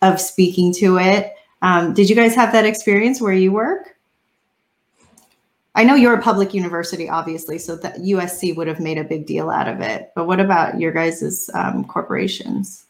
of 0.00 0.20
speaking 0.20 0.72
to 0.74 0.98
it. 0.98 1.32
Um, 1.62 1.94
did 1.94 2.08
you 2.08 2.16
guys 2.16 2.34
have 2.34 2.52
that 2.52 2.64
experience 2.64 3.20
where 3.20 3.32
you 3.32 3.52
work? 3.52 3.96
I 5.74 5.84
know 5.84 5.94
you're 5.94 6.14
a 6.14 6.22
public 6.22 6.52
university, 6.52 7.08
obviously, 7.08 7.58
so 7.58 7.76
that 7.76 7.96
USC 7.96 8.54
would 8.56 8.66
have 8.66 8.78
made 8.78 8.98
a 8.98 9.04
big 9.04 9.26
deal 9.26 9.48
out 9.48 9.68
of 9.68 9.80
it. 9.80 10.12
But 10.14 10.26
what 10.26 10.38
about 10.38 10.78
your 10.78 10.92
guys' 10.92 11.48
um, 11.54 11.84
corporations? 11.84 12.84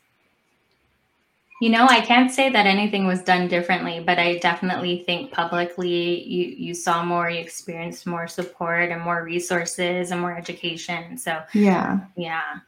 You 1.62 1.70
know, 1.70 1.86
I 1.88 2.00
can't 2.00 2.32
say 2.32 2.50
that 2.50 2.66
anything 2.66 3.06
was 3.06 3.22
done 3.22 3.46
differently, 3.46 4.02
but 4.04 4.18
I 4.18 4.38
definitely 4.38 5.04
think 5.06 5.30
publicly 5.30 6.28
you 6.28 6.44
you 6.58 6.74
saw 6.74 7.04
more, 7.04 7.30
you 7.30 7.38
experienced 7.38 8.04
more 8.04 8.26
support 8.26 8.90
and 8.90 9.00
more 9.00 9.22
resources 9.22 10.10
and 10.10 10.20
more 10.20 10.36
education. 10.36 11.16
So 11.16 11.40
Yeah. 11.52 12.00
yeah. 12.16 12.58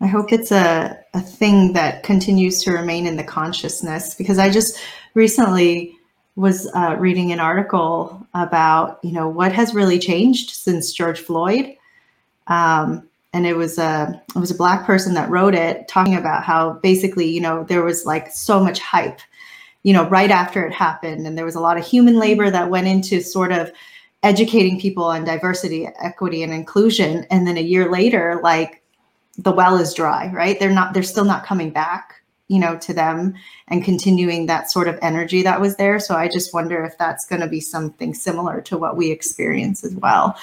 I 0.00 0.06
hope 0.06 0.32
it's 0.32 0.52
a, 0.52 0.98
a 1.12 1.20
thing 1.20 1.74
that 1.74 2.02
continues 2.02 2.62
to 2.62 2.72
remain 2.72 3.06
in 3.06 3.18
the 3.18 3.24
consciousness 3.24 4.14
because 4.14 4.38
I 4.38 4.48
just 4.48 4.80
recently 5.12 5.94
was 6.34 6.66
uh, 6.74 6.96
reading 6.98 7.32
an 7.32 7.40
article 7.40 8.26
about, 8.32 9.00
you 9.02 9.12
know, 9.12 9.28
what 9.28 9.52
has 9.52 9.74
really 9.74 9.98
changed 9.98 10.52
since 10.52 10.94
George 10.94 11.20
Floyd. 11.20 11.76
Um, 12.46 13.06
and 13.32 13.46
it 13.46 13.56
was 13.56 13.78
a 13.78 14.20
it 14.34 14.38
was 14.38 14.50
a 14.50 14.56
black 14.56 14.84
person 14.84 15.14
that 15.14 15.30
wrote 15.30 15.54
it 15.54 15.86
talking 15.88 16.16
about 16.16 16.42
how 16.42 16.74
basically 16.82 17.28
you 17.28 17.40
know 17.40 17.64
there 17.64 17.84
was 17.84 18.04
like 18.04 18.30
so 18.30 18.62
much 18.62 18.80
hype 18.80 19.20
you 19.82 19.92
know 19.92 20.08
right 20.08 20.30
after 20.30 20.64
it 20.64 20.72
happened. 20.72 21.26
And 21.26 21.36
there 21.36 21.44
was 21.44 21.54
a 21.54 21.60
lot 21.60 21.78
of 21.78 21.86
human 21.86 22.18
labor 22.18 22.50
that 22.50 22.70
went 22.70 22.86
into 22.86 23.20
sort 23.20 23.52
of 23.52 23.72
educating 24.22 24.78
people 24.78 25.04
on 25.04 25.24
diversity 25.24 25.88
equity 26.00 26.42
and 26.42 26.52
inclusion. 26.52 27.26
And 27.30 27.46
then 27.46 27.56
a 27.56 27.62
year 27.62 27.90
later 27.90 28.40
like 28.42 28.82
the 29.38 29.52
well 29.52 29.78
is 29.78 29.94
dry 29.94 30.30
right? 30.32 30.58
They're 30.58 30.70
not 30.70 30.92
they're 30.92 31.02
still 31.02 31.24
not 31.24 31.46
coming 31.46 31.70
back 31.70 32.16
you 32.48 32.58
know 32.58 32.76
to 32.78 32.92
them 32.92 33.34
and 33.68 33.84
continuing 33.84 34.46
that 34.46 34.70
sort 34.70 34.88
of 34.88 34.98
energy 35.02 35.42
that 35.42 35.60
was 35.60 35.76
there. 35.76 35.98
So 36.00 36.16
i 36.16 36.28
just 36.28 36.52
wonder 36.52 36.84
if 36.84 36.98
that's 36.98 37.26
going 37.26 37.40
to 37.40 37.48
be 37.48 37.60
something 37.60 38.12
similar 38.12 38.60
to 38.62 38.76
what 38.76 38.96
we 38.96 39.10
experience 39.10 39.84
as 39.84 39.94
well 39.94 40.36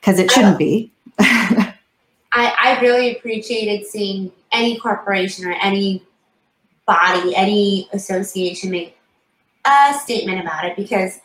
because 0.00 0.18
it 0.18 0.30
shouldn't 0.30 0.58
be 0.58 0.90
I, 2.32 2.54
I 2.58 2.80
really 2.80 3.16
appreciated 3.16 3.86
seeing 3.86 4.32
any 4.52 4.78
corporation 4.78 5.46
or 5.46 5.52
any 5.62 6.02
body, 6.86 7.34
any 7.36 7.88
association 7.92 8.70
make 8.70 8.96
a 9.64 9.94
statement 9.94 10.40
about 10.40 10.64
it 10.64 10.76
because, 10.76 11.20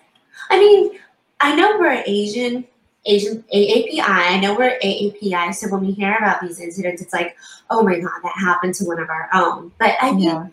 I 0.49 0.59
mean, 0.59 0.99
I 1.39 1.55
know 1.55 1.77
we're 1.79 2.03
Asian, 2.05 2.65
Asian 3.05 3.43
AAPI. 3.53 3.99
I 4.01 4.39
know 4.39 4.55
we're 4.55 4.77
AAPI. 4.79 5.55
So 5.55 5.69
when 5.69 5.85
we 5.85 5.93
hear 5.93 6.15
about 6.15 6.41
these 6.41 6.59
incidents, 6.59 7.01
it's 7.01 7.13
like, 7.13 7.35
oh 7.69 7.83
my 7.83 7.99
God, 7.99 8.11
that 8.23 8.33
happened 8.37 8.75
to 8.75 8.85
one 8.85 8.99
of 8.99 9.09
our 9.09 9.29
own. 9.33 9.71
But 9.79 9.95
I 10.01 10.11
mean, 10.11 10.27
Yeah. 10.27 10.47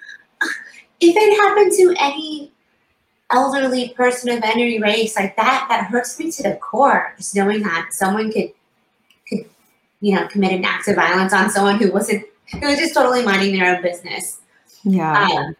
if 1.01 1.17
it 1.17 1.41
happened 1.43 1.73
to 1.73 1.95
any 1.99 2.53
elderly 3.31 3.89
person 3.91 4.31
of 4.31 4.43
any 4.45 4.81
race 4.81 5.17
like 5.17 5.37
that, 5.37 5.67
that 5.69 5.87
hurts 5.87 6.19
me 6.19 6.31
to 6.31 6.43
the 6.43 6.55
core. 6.57 7.15
Just 7.17 7.35
knowing 7.35 7.63
that 7.63 7.89
someone 7.93 8.31
could, 8.33 8.43
could, 8.43 8.53
you 10.05 10.15
know, 10.15 10.27
commit 10.29 10.53
an 10.53 10.65
act 10.65 10.87
of 10.89 10.97
violence 10.97 11.33
on 11.33 11.49
someone 11.51 11.77
who 11.81 11.91
wasn't, 11.93 12.23
who 12.53 12.67
was 12.67 12.79
just 12.79 12.95
totally 12.95 13.25
minding 13.25 13.59
their 13.59 13.75
own 13.75 13.83
business. 13.83 14.41
yeah 14.85 15.27
Um, 15.31 15.57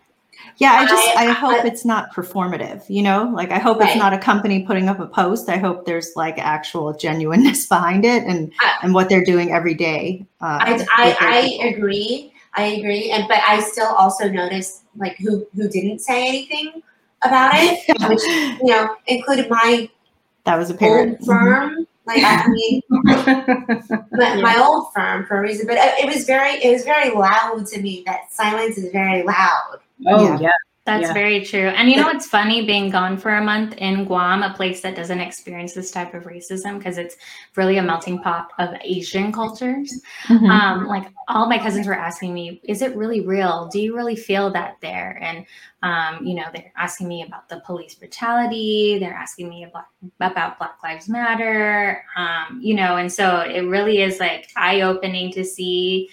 Yeah, 0.59 0.73
I 0.73 0.87
just 0.87 1.09
I, 1.17 1.29
I- 1.29 1.33
hope 1.33 1.65
I- 1.65 1.67
it's 1.67 1.85
not 1.85 2.13
performative, 2.15 2.85
you 2.89 3.03
know? 3.03 3.31
Like 3.35 3.51
I 3.51 3.59
hope 3.59 3.79
it's 3.81 3.97
not 3.97 4.13
a 4.13 4.19
company 4.19 4.65
putting 4.65 4.89
up 4.89 5.01
a 5.01 5.07
post. 5.07 5.49
I 5.49 5.57
hope 5.57 5.87
there's 5.87 6.11
like 6.15 6.37
actual 6.39 6.93
genuineness 6.93 7.67
behind 7.75 8.05
it 8.05 8.23
and 8.25 8.53
I- 8.61 8.75
and 8.83 8.93
what 8.95 9.09
they're 9.09 9.25
doing 9.25 9.51
every 9.51 9.75
day. 9.75 10.27
um, 10.43 10.59
I, 10.61 10.87
I, 10.97 11.17
I 11.21 11.67
agree. 11.69 12.33
I 12.57 12.65
agree. 12.79 13.11
And 13.11 13.27
but 13.29 13.39
I 13.49 13.61
still 13.61 13.89
also 14.03 14.29
noticed 14.29 14.83
like 14.97 15.17
who 15.17 15.33
who 15.57 15.69
didn't 15.69 16.01
say 16.01 16.29
anything 16.29 16.83
about 17.23 17.53
it, 17.55 17.81
which 18.11 18.23
you 18.63 18.67
know 18.73 18.95
included 19.07 19.49
my 19.51 19.89
that 20.45 20.57
was 20.59 20.69
a 20.71 20.75
parent. 20.75 21.17
old 21.21 21.27
firm. 21.27 21.87
Like 22.07 22.23
I 22.23 22.47
mean, 22.49 22.83
my, 24.13 24.41
my 24.41 24.59
old 24.63 24.93
firm 24.95 25.25
for 25.27 25.39
a 25.39 25.41
reason. 25.41 25.67
But 25.67 25.77
it 25.79 26.05
it 26.05 26.15
was 26.15 26.25
very 26.27 26.53
it 26.63 26.71
was 26.73 26.85
very 26.85 27.11
loud 27.15 27.67
to 27.69 27.81
me. 27.81 28.03
That 28.07 28.33
silence 28.33 28.77
is 28.79 28.93
very 28.93 29.23
loud. 29.23 29.79
Oh 30.07 30.25
Yeah. 30.25 30.39
yeah. 30.41 30.51
That's 30.87 31.09
Yeah. 31.09 31.15
very 31.15 31.43
true. 31.43 31.69
And 31.69 31.89
you 31.91 31.97
know 31.97 32.05
what's 32.05 32.27
funny 32.27 32.67
being 32.67 32.91
gone 32.91 33.17
for 33.17 33.31
a 33.35 33.43
month 33.43 33.75
in 33.79 34.05
Guam, 34.05 34.43
a 34.43 34.53
place 34.53 34.83
that 34.83 34.95
doesn't 34.95 35.19
experience 35.19 35.73
this 35.73 35.91
type 35.91 36.13
of 36.13 36.25
racism 36.25 36.77
because 36.77 36.99
it's 36.99 37.17
really 37.57 37.79
a 37.79 37.83
melting 37.83 38.19
pot 38.21 38.51
of 38.59 38.69
Asian 38.83 39.33
cultures. 39.33 39.99
Mhm. 40.27 40.51
Um, 40.51 40.87
like 40.87 41.07
all 41.29 41.49
my 41.49 41.57
cousins 41.57 41.87
were 41.87 41.95
asking 41.95 42.35
me, 42.35 42.61
is 42.65 42.83
it 42.83 42.95
really 42.97 43.23
real? 43.23 43.67
Do 43.73 43.81
you 43.81 43.97
really 43.97 44.15
feel 44.15 44.51
that 44.53 44.77
there? 44.83 45.19
And 45.23 45.47
um, 45.83 46.25
you 46.27 46.35
know, 46.35 46.45
they're 46.53 46.73
asking 46.77 47.09
me 47.09 47.23
about 47.23 47.49
the 47.49 47.61
police 47.67 47.95
brutality. 47.95 48.99
They're 48.99 49.13
asking 49.15 49.49
me 49.49 49.65
about 49.65 49.85
about 50.21 50.59
Black 50.59 50.77
Lives 50.83 51.09
Matter. 51.09 52.05
Um, 52.17 52.59
you 52.63 52.75
know, 52.75 52.97
and 52.97 53.11
so 53.11 53.41
it 53.41 53.61
really 53.63 54.03
is 54.03 54.21
like 54.21 54.49
eye 54.57 54.83
opening 54.83 55.33
to 55.33 55.45
see 55.45 56.11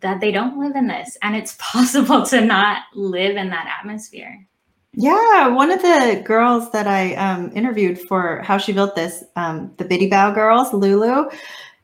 that 0.00 0.20
they 0.20 0.30
don't 0.30 0.58
live 0.58 0.76
in 0.76 0.86
this 0.86 1.16
and 1.22 1.36
it's 1.36 1.56
possible 1.58 2.24
to 2.26 2.40
not 2.40 2.82
live 2.94 3.36
in 3.36 3.50
that 3.50 3.72
atmosphere. 3.80 4.46
Yeah, 4.92 5.48
one 5.48 5.70
of 5.70 5.80
the 5.80 6.22
girls 6.24 6.72
that 6.72 6.86
I 6.86 7.14
um, 7.14 7.52
interviewed 7.54 8.00
for 8.00 8.42
how 8.42 8.58
she 8.58 8.72
built 8.72 8.96
this, 8.96 9.22
um, 9.36 9.72
the 9.76 9.84
Bitty 9.84 10.10
Bao 10.10 10.34
girls, 10.34 10.72
Lulu, 10.72 11.28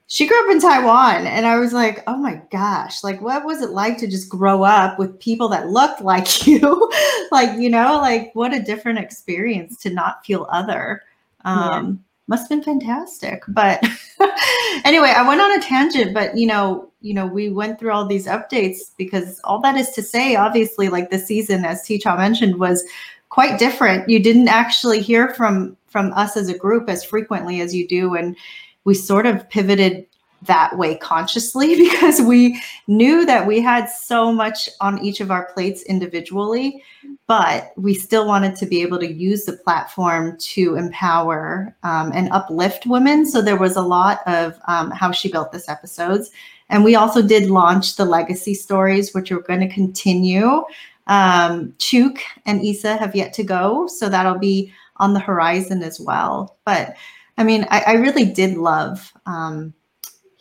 she 0.06 0.26
grew 0.26 0.44
up 0.44 0.52
in 0.52 0.60
Taiwan. 0.60 1.26
And 1.26 1.46
I 1.46 1.58
was 1.58 1.72
like, 1.72 2.02
oh 2.06 2.16
my 2.16 2.40
gosh, 2.50 3.04
like 3.04 3.20
what 3.20 3.44
was 3.44 3.62
it 3.62 3.70
like 3.70 3.98
to 3.98 4.06
just 4.06 4.28
grow 4.28 4.62
up 4.62 4.98
with 4.98 5.18
people 5.20 5.48
that 5.48 5.70
looked 5.70 6.00
like 6.02 6.46
you? 6.46 6.90
like, 7.30 7.58
you 7.58 7.68
know, 7.68 7.98
like 7.98 8.34
what 8.34 8.54
a 8.54 8.62
different 8.62 8.98
experience 8.98 9.78
to 9.78 9.90
not 9.90 10.24
feel 10.24 10.46
other. 10.50 11.02
Um, 11.44 12.03
Must 12.26 12.42
have 12.42 12.48
been 12.48 12.62
fantastic. 12.62 13.42
But 13.48 13.82
anyway, 14.84 15.12
I 15.14 15.26
went 15.26 15.40
on 15.40 15.58
a 15.58 15.62
tangent, 15.62 16.14
but 16.14 16.36
you 16.36 16.46
know, 16.46 16.90
you 17.00 17.12
know, 17.12 17.26
we 17.26 17.50
went 17.50 17.78
through 17.78 17.92
all 17.92 18.06
these 18.06 18.26
updates 18.26 18.78
because 18.96 19.40
all 19.44 19.60
that 19.60 19.76
is 19.76 19.90
to 19.90 20.02
say, 20.02 20.36
obviously, 20.36 20.88
like 20.88 21.10
this 21.10 21.26
season, 21.26 21.64
as 21.64 21.82
Teacha 21.82 22.16
mentioned, 22.16 22.58
was 22.58 22.82
quite 23.28 23.58
different. 23.58 24.08
You 24.08 24.22
didn't 24.22 24.48
actually 24.48 25.00
hear 25.00 25.34
from 25.34 25.76
from 25.86 26.12
us 26.14 26.36
as 26.36 26.48
a 26.48 26.58
group 26.58 26.88
as 26.88 27.04
frequently 27.04 27.60
as 27.60 27.74
you 27.74 27.86
do, 27.86 28.14
and 28.14 28.36
we 28.84 28.94
sort 28.94 29.26
of 29.26 29.48
pivoted 29.50 30.06
that 30.46 30.76
way 30.78 30.96
consciously 30.96 31.76
because 31.90 32.20
we 32.20 32.60
knew 32.86 33.24
that 33.26 33.46
we 33.46 33.60
had 33.60 33.86
so 33.86 34.32
much 34.32 34.68
on 34.80 34.98
each 35.04 35.20
of 35.20 35.30
our 35.30 35.52
plates 35.52 35.82
individually 35.82 36.82
but 37.26 37.72
we 37.76 37.94
still 37.94 38.26
wanted 38.26 38.54
to 38.56 38.66
be 38.66 38.82
able 38.82 38.98
to 38.98 39.12
use 39.12 39.44
the 39.44 39.54
platform 39.54 40.36
to 40.38 40.76
empower 40.76 41.74
um, 41.82 42.12
and 42.14 42.30
uplift 42.32 42.86
women. 42.86 43.24
So 43.24 43.40
there 43.40 43.56
was 43.56 43.76
a 43.76 43.82
lot 43.82 44.20
of 44.26 44.58
um, 44.68 44.90
how 44.90 45.10
she 45.10 45.30
built 45.30 45.50
this 45.50 45.68
episodes. 45.68 46.30
And 46.68 46.84
we 46.84 46.94
also 46.96 47.22
did 47.22 47.50
launch 47.50 47.96
the 47.96 48.04
legacy 48.04 48.54
stories 48.54 49.14
which 49.14 49.32
are 49.32 49.40
going 49.40 49.60
to 49.60 49.68
continue. 49.68 50.64
Um, 51.06 51.74
chuk 51.78 52.18
and 52.46 52.64
isa 52.64 52.96
have 52.96 53.14
yet 53.14 53.34
to 53.34 53.44
go 53.44 53.86
so 53.86 54.08
that'll 54.08 54.38
be 54.38 54.72
on 54.96 55.12
the 55.12 55.20
horizon 55.20 55.82
as 55.82 56.00
well. 56.00 56.56
But 56.64 56.96
i 57.36 57.44
mean 57.44 57.66
i, 57.68 57.82
I 57.88 57.92
really 57.94 58.24
did 58.24 58.56
love 58.56 59.12
um, 59.26 59.74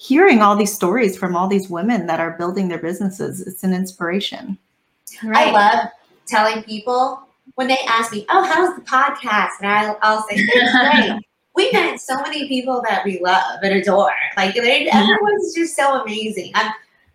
hearing 0.03 0.41
all 0.41 0.55
these 0.55 0.73
stories 0.73 1.17
from 1.17 1.35
all 1.35 1.47
these 1.47 1.69
women 1.69 2.07
that 2.07 2.19
are 2.19 2.31
building 2.31 2.67
their 2.67 2.79
businesses 2.79 3.41
it's 3.41 3.63
an 3.63 3.73
inspiration 3.73 4.57
I 5.23 5.51
love 5.51 5.89
telling 6.27 6.63
people 6.63 7.27
when 7.55 7.67
they 7.67 7.77
ask 7.87 8.11
me, 8.11 8.25
"Oh, 8.29 8.43
how's 8.43 8.75
the 8.75 8.81
podcast?" 8.81 9.49
and 9.61 9.69
I'll, 9.69 9.99
I'll 10.01 10.21
say, 10.27 10.35
"It's 10.37 11.07
great." 11.07 11.21
We 11.55 11.71
met 11.71 11.99
so 11.99 12.15
many 12.21 12.47
people 12.47 12.81
that 12.87 13.05
we 13.05 13.19
love 13.19 13.59
and 13.61 13.73
adore. 13.73 14.11
Like 14.37 14.55
everyone's 14.57 15.53
just 15.53 15.75
so 15.75 16.01
amazing. 16.01 16.51
I'm, 16.55 16.71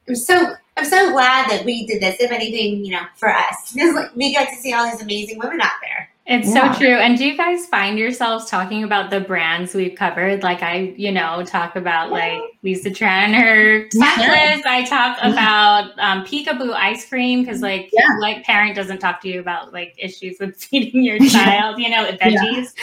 I'm 0.08 0.14
so 0.14 0.54
I'm 0.76 0.84
so 0.84 1.10
glad 1.10 1.50
that 1.50 1.64
we 1.64 1.86
did 1.86 2.00
this. 2.00 2.16
If 2.20 2.30
anything, 2.30 2.84
you 2.84 2.92
know, 2.92 3.02
for 3.16 3.30
us, 3.30 3.72
because 3.74 3.94
like, 3.94 4.14
we 4.14 4.34
got 4.34 4.48
to 4.48 4.56
see 4.56 4.72
all 4.72 4.88
these 4.90 5.02
amazing 5.02 5.38
women 5.38 5.60
out 5.60 5.72
there. 5.82 6.10
It's 6.30 6.46
Yeah. 6.54 6.74
so 6.74 6.78
true. 6.78 6.94
And 6.94 7.16
do 7.16 7.24
you 7.24 7.38
guys 7.38 7.64
find 7.64 7.98
yourselves 7.98 8.50
talking 8.50 8.84
about 8.84 9.08
the 9.08 9.18
brands 9.20 9.72
we've 9.74 9.96
covered? 9.96 10.42
Like 10.42 10.62
I, 10.62 10.92
you 10.94 11.10
know, 11.10 11.42
talk 11.42 11.74
about 11.74 12.10
like 12.10 12.38
Lisa 12.62 12.90
Tranner 12.90 13.88
checklist. 13.88 14.66
I 14.66 14.84
talk 14.86 15.16
about 15.22 15.92
um, 15.98 16.26
Peekaboo 16.26 16.74
ice 16.74 17.08
cream 17.08 17.42
because 17.42 17.62
like 17.62 17.88
Yeah. 17.94 18.06
like 18.20 18.44
parent 18.44 18.76
doesn't 18.76 18.98
talk 18.98 19.22
to 19.22 19.28
you 19.28 19.40
about 19.40 19.72
like 19.72 19.94
issues 19.96 20.36
with 20.38 20.54
feeding 20.62 21.02
your 21.02 21.18
child, 21.18 21.78
you 21.78 21.88
know, 21.88 22.02
with 22.02 22.20
Yeah. 22.20 22.28
veggies. 22.28 22.74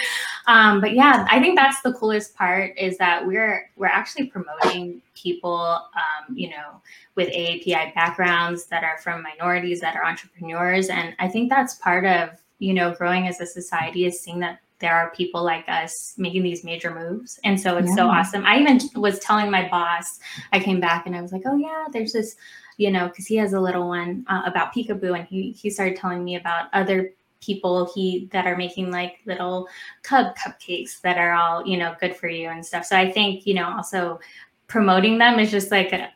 Um, 0.47 0.81
but 0.81 0.93
yeah, 0.93 1.27
I 1.29 1.39
think 1.39 1.55
that's 1.55 1.81
the 1.81 1.93
coolest 1.93 2.35
part 2.35 2.75
is 2.79 2.97
that 2.97 3.27
we're 3.27 3.69
we're 3.75 3.85
actually 3.85 4.25
promoting 4.25 5.03
people, 5.13 5.59
um, 5.59 6.35
you 6.35 6.49
know, 6.49 6.81
with 7.13 7.29
AAPI 7.29 7.93
backgrounds 7.93 8.65
that 8.67 8.83
are 8.83 8.97
from 8.97 9.21
minorities 9.21 9.81
that 9.81 9.95
are 9.95 10.03
entrepreneurs, 10.03 10.89
and 10.89 11.15
I 11.19 11.27
think 11.27 11.51
that's 11.51 11.75
part 11.75 12.05
of 12.05 12.29
you 12.59 12.73
know 12.73 12.93
growing 12.93 13.27
as 13.27 13.39
a 13.41 13.45
society 13.45 14.05
is 14.05 14.21
seeing 14.21 14.39
that 14.39 14.59
there 14.79 14.93
are 14.93 15.11
people 15.11 15.43
like 15.43 15.63
us 15.69 16.13
making 16.17 16.43
these 16.43 16.65
major 16.65 16.93
moves. 16.93 17.39
And 17.45 17.59
so 17.59 17.77
it's 17.77 17.95
so 17.95 18.07
awesome. 18.07 18.45
I 18.45 18.59
even 18.59 18.79
was 18.95 19.19
telling 19.19 19.49
my 19.49 19.69
boss 19.69 20.19
i 20.51 20.59
came 20.59 20.79
back 20.79 21.05
and 21.05 21.15
i 21.15 21.21
was 21.21 21.31
like 21.31 21.43
oh 21.45 21.55
yeah 21.55 21.85
there's 21.91 22.13
this 22.13 22.35
you 22.77 22.91
know 22.91 23.07
because 23.07 23.25
he 23.25 23.35
has 23.37 23.53
a 23.53 23.59
little 23.59 23.87
one 23.87 24.25
uh, 24.27 24.41
about 24.45 24.73
peekaboo 24.73 25.17
and 25.17 25.27
he, 25.27 25.51
he 25.51 25.69
started 25.69 25.97
telling 25.97 26.23
me 26.23 26.35
about 26.35 26.67
other 26.73 27.13
people 27.41 27.91
he 27.93 28.27
that 28.31 28.47
are 28.47 28.57
making 28.57 28.91
like 28.91 29.19
little 29.25 29.67
cub 30.03 30.35
cupcakes 30.35 30.99
that 31.01 31.17
are 31.17 31.33
all 31.33 31.65
you 31.65 31.77
know 31.77 31.95
good 31.99 32.15
for 32.15 32.27
you 32.27 32.49
and 32.49 32.65
stuff. 32.65 32.85
So 32.85 32.97
I 32.97 33.11
think 33.11 33.45
you 33.45 33.53
know 33.53 33.67
also 33.75 34.19
promoting 34.67 35.17
them 35.17 35.39
is 35.39 35.51
just 35.51 35.71
like 35.71 35.93
a, 35.93 36.09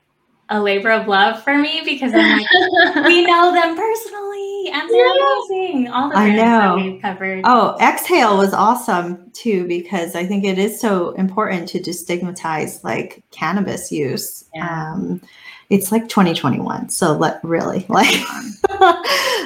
a 0.50 0.60
labor 0.62 0.92
of 0.92 1.08
love 1.08 1.44
for 1.44 1.58
me 1.58 1.82
because 1.86 2.12
I'm 2.14 2.40
like 2.40 3.06
we 3.06 3.26
know 3.26 3.54
them 3.54 3.76
personally 3.76 4.70
and 4.74 4.90
they're 4.90 5.08
amazing. 5.08 5.88
All 5.90 6.10
the 6.10 6.16
I 6.18 6.26
brands 6.26 6.42
that 6.42 6.68
know. 6.68 6.76
we've 6.76 7.02
covered. 7.02 7.42
Oh, 7.46 7.78
exhale 7.80 8.38
was 8.38 8.54
awesome 8.54 9.30
too 9.32 9.68
because 9.68 10.16
I 10.16 10.26
think 10.26 10.44
it 10.46 10.58
is 10.58 10.80
so 10.80 11.12
important 11.12 11.68
to 11.70 11.80
destigmatize 11.80 12.84
like 12.84 13.24
cannabis 13.32 13.92
use. 13.92 14.46
Yeah. 14.54 14.94
Um, 14.94 15.22
it's 15.70 15.92
like 15.92 16.10
2021, 16.10 16.90
so 16.90 17.14
let 17.14 17.44
really 17.44 17.86
like 17.90 18.18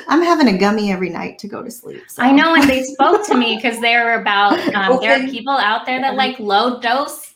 I'm 0.07 0.21
having 0.21 0.47
a 0.47 0.57
gummy 0.57 0.91
every 0.91 1.09
night 1.09 1.37
to 1.39 1.47
go 1.47 1.61
to 1.61 1.69
sleep. 1.69 2.03
so. 2.07 2.23
I 2.23 2.31
know, 2.31 2.55
and 2.55 2.69
they 2.69 2.83
spoke 2.83 3.25
to 3.27 3.35
me 3.35 3.55
because 3.57 3.79
they 3.81 3.95
were 3.97 4.13
about. 4.13 4.53
Um, 4.73 4.99
there 5.01 5.21
are 5.21 5.27
people 5.27 5.53
out 5.53 5.85
there 5.85 6.01
that 6.01 6.15
like 6.15 6.39
low 6.39 6.79
dose 6.79 7.33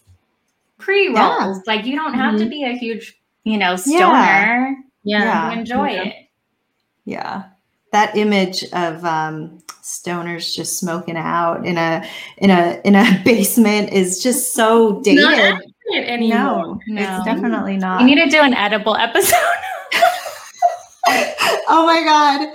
pre 0.78 1.08
rolls. 1.08 1.18
Yeah. 1.18 1.62
Like 1.66 1.86
you 1.86 1.96
don't 1.96 2.14
have 2.14 2.38
to 2.40 2.46
be 2.48 2.64
a 2.64 2.72
huge, 2.72 3.17
you 3.48 3.58
know, 3.58 3.76
stoner 3.76 4.76
Yeah. 5.04 5.24
Yeah. 5.24 5.50
to 5.54 5.60
enjoy 5.60 5.90
Yeah. 5.90 6.04
it. 6.04 6.16
Yeah. 7.06 7.44
That 7.94 8.16
image 8.18 8.64
of 8.74 9.04
um, 9.06 9.60
stoners 9.82 10.54
just 10.54 10.78
smoking 10.80 11.16
out 11.18 11.66
in 11.66 11.78
a 11.78 12.06
in 12.38 12.50
a 12.50 12.82
in 12.84 12.96
a 12.96 13.22
basement 13.26 13.94
is 13.94 14.22
just 14.22 14.54
so 14.54 15.02
dated. 15.02 15.24
Not 15.24 15.62
anymore. 15.96 16.80
no, 16.88 17.02
No. 17.02 17.02
it's 17.18 17.26
definitely 17.26 17.78
not. 17.78 18.02
You 18.02 18.08
need 18.08 18.22
to 18.22 18.30
do 18.30 18.42
an 18.42 18.54
edible 18.54 18.96
episode. 18.98 19.38
oh 21.70 21.86
my 21.86 22.02
god. 22.04 22.50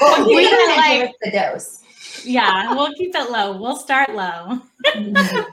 Well, 0.00 0.26
We 0.28 0.42
you're 0.42 0.50
gonna 0.50 0.74
like- 0.76 1.00
give 1.00 1.08
us 1.08 1.14
the 1.22 1.30
dose. 1.32 2.24
yeah, 2.24 2.72
we'll 2.74 2.92
keep 2.94 3.12
it 3.16 3.30
low. 3.30 3.56
We'll 3.60 3.76
start 3.76 4.10
low. 4.14 4.60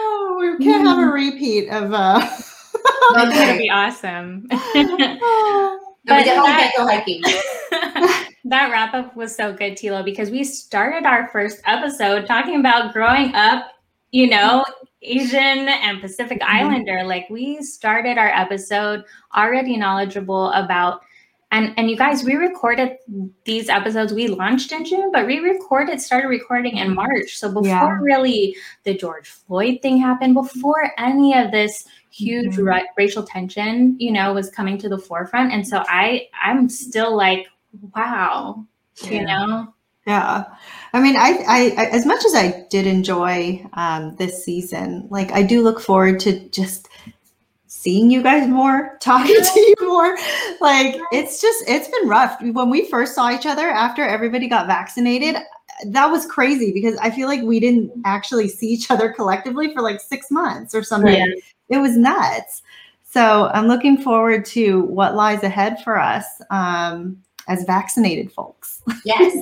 oh, 0.00 0.38
we 0.58 0.64
can't 0.64 0.86
have 0.86 0.98
a 0.98 1.06
repeat 1.12 1.68
of 1.68 1.92
uh 1.92 2.26
That's 3.14 3.28
Okay. 3.28 3.46
gonna 3.46 3.58
be 3.58 3.70
awesome. 3.70 4.46
We 4.50 4.56
But 6.04 6.24
definitely 6.24 6.50
that- 6.50 6.72
go 6.76 6.86
hiking. 6.86 7.22
that 8.44 8.70
wrap 8.72 8.92
up 8.94 9.14
was 9.16 9.34
so 9.36 9.52
good, 9.52 9.74
Tilo, 9.74 10.04
because 10.04 10.30
we 10.30 10.42
started 10.44 11.06
our 11.06 11.28
first 11.28 11.60
episode 11.64 12.26
talking 12.26 12.58
about 12.58 12.92
growing 12.92 13.32
up, 13.34 13.66
you 14.10 14.26
know, 14.28 14.64
Asian 15.02 15.68
and 15.68 16.00
Pacific 16.00 16.40
Mm-hmm. 16.40 16.56
Islander. 16.56 17.04
Like 17.04 17.26
we 17.30 17.62
started 17.62 18.18
our 18.18 18.28
episode 18.28 19.04
already 19.36 19.76
knowledgeable 19.76 20.50
about 20.52 21.02
and 21.52 21.74
and 21.76 21.90
you 21.90 21.96
guys, 21.98 22.24
we 22.24 22.34
recorded 22.36 22.96
these 23.44 23.68
episodes. 23.68 24.12
We 24.14 24.26
launched 24.28 24.72
in 24.72 24.84
June, 24.86 25.10
but 25.12 25.26
we 25.26 25.38
recorded, 25.38 26.00
started 26.00 26.28
recording 26.28 26.78
in 26.78 26.94
March. 26.94 27.36
So 27.36 27.48
before 27.48 27.64
Yeah. 27.66 27.98
really 28.00 28.56
the 28.84 28.94
George 28.94 29.28
Floyd 29.28 29.82
thing 29.82 29.98
happened, 29.98 30.32
before 30.34 30.92
any 30.96 31.34
of 31.36 31.50
this 31.52 31.84
huge 32.12 32.56
Mhm. 32.56 32.66
ra- 32.66 32.82
racial 32.96 33.22
tension, 33.22 33.96
you 33.98 34.12
know, 34.12 34.32
was 34.34 34.50
coming 34.50 34.78
to 34.78 34.88
the 34.88 34.98
forefront. 34.98 35.52
And 35.52 35.66
so 35.66 35.82
I 35.88 36.28
I'm 36.44 36.68
still 36.68 37.16
like, 37.16 37.46
wow, 37.94 38.64
you 39.04 39.24
know? 39.24 39.72
Yeah. 40.06 40.44
I 40.92 41.00
mean, 41.00 41.16
I, 41.16 41.44
I, 41.46 41.74
I 41.78 41.84
as 41.86 42.04
much 42.04 42.24
as 42.24 42.34
I 42.34 42.66
did 42.70 42.86
enjoy 42.86 43.64
um, 43.74 44.16
this 44.16 44.44
season, 44.44 45.06
like 45.10 45.30
I 45.32 45.42
do 45.42 45.62
look 45.62 45.80
forward 45.80 46.20
to 46.20 46.40
just 46.50 46.88
seeing 47.66 48.10
you 48.10 48.22
guys 48.22 48.48
more, 48.48 48.98
talking 49.00 49.34
to 49.42 49.60
you 49.60 49.74
more. 49.80 50.16
Like 50.60 51.00
it's 51.12 51.40
just, 51.40 51.64
it's 51.66 51.88
been 51.88 52.08
rough. 52.08 52.40
When 52.42 52.68
we 52.68 52.88
first 52.90 53.14
saw 53.14 53.32
each 53.32 53.46
other 53.46 53.68
after 53.68 54.02
everybody 54.04 54.48
got 54.48 54.66
vaccinated, 54.66 55.36
that 55.86 56.06
was 56.06 56.26
crazy 56.26 56.72
because 56.72 56.96
I 56.98 57.10
feel 57.10 57.28
like 57.28 57.42
we 57.42 57.58
didn't 57.58 57.90
actually 58.04 58.48
see 58.48 58.68
each 58.68 58.90
other 58.90 59.10
collectively 59.12 59.72
for 59.72 59.82
like 59.82 60.00
six 60.00 60.30
months 60.30 60.74
or 60.74 60.82
something. 60.82 61.14
Yeah. 61.14 61.26
It 61.68 61.78
was 61.78 61.96
nuts. 61.96 62.62
So 63.04 63.50
I'm 63.52 63.66
looking 63.66 63.98
forward 63.98 64.44
to 64.46 64.82
what 64.84 65.14
lies 65.14 65.42
ahead 65.42 65.82
for 65.84 65.98
us 65.98 66.24
um, 66.50 67.22
as 67.48 67.64
vaccinated 67.64 68.32
folks. 68.32 68.80
Yes. 69.04 69.36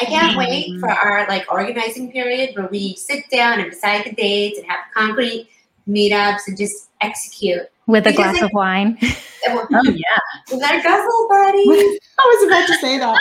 I 0.00 0.04
can't 0.04 0.36
wait 0.36 0.78
for 0.80 0.90
our 0.90 1.26
like 1.28 1.50
organizing 1.50 2.10
period 2.10 2.56
where 2.56 2.66
we 2.68 2.96
sit 2.96 3.24
down 3.30 3.60
and 3.60 3.70
decide 3.70 4.04
the 4.04 4.12
dates 4.12 4.58
and 4.58 4.66
have 4.68 4.80
concrete 4.94 5.48
meetups 5.88 6.48
and 6.48 6.58
just 6.58 6.90
execute. 7.00 7.62
With 7.86 8.06
a 8.06 8.10
Because 8.10 8.32
glass 8.32 8.36
it- 8.36 8.42
of 8.44 8.50
wine. 8.52 8.98
And 9.00 9.54
we're- 9.54 9.66
Oh 9.72 9.82
yeah. 9.84 10.18
With 10.52 10.62
our 10.64 10.82
guzzle 10.82 11.26
buddies. 11.28 12.00
I 12.18 12.24
was 12.24 12.46
about 12.46 12.66
to 12.66 12.74
say 12.74 12.98
that. 12.98 13.18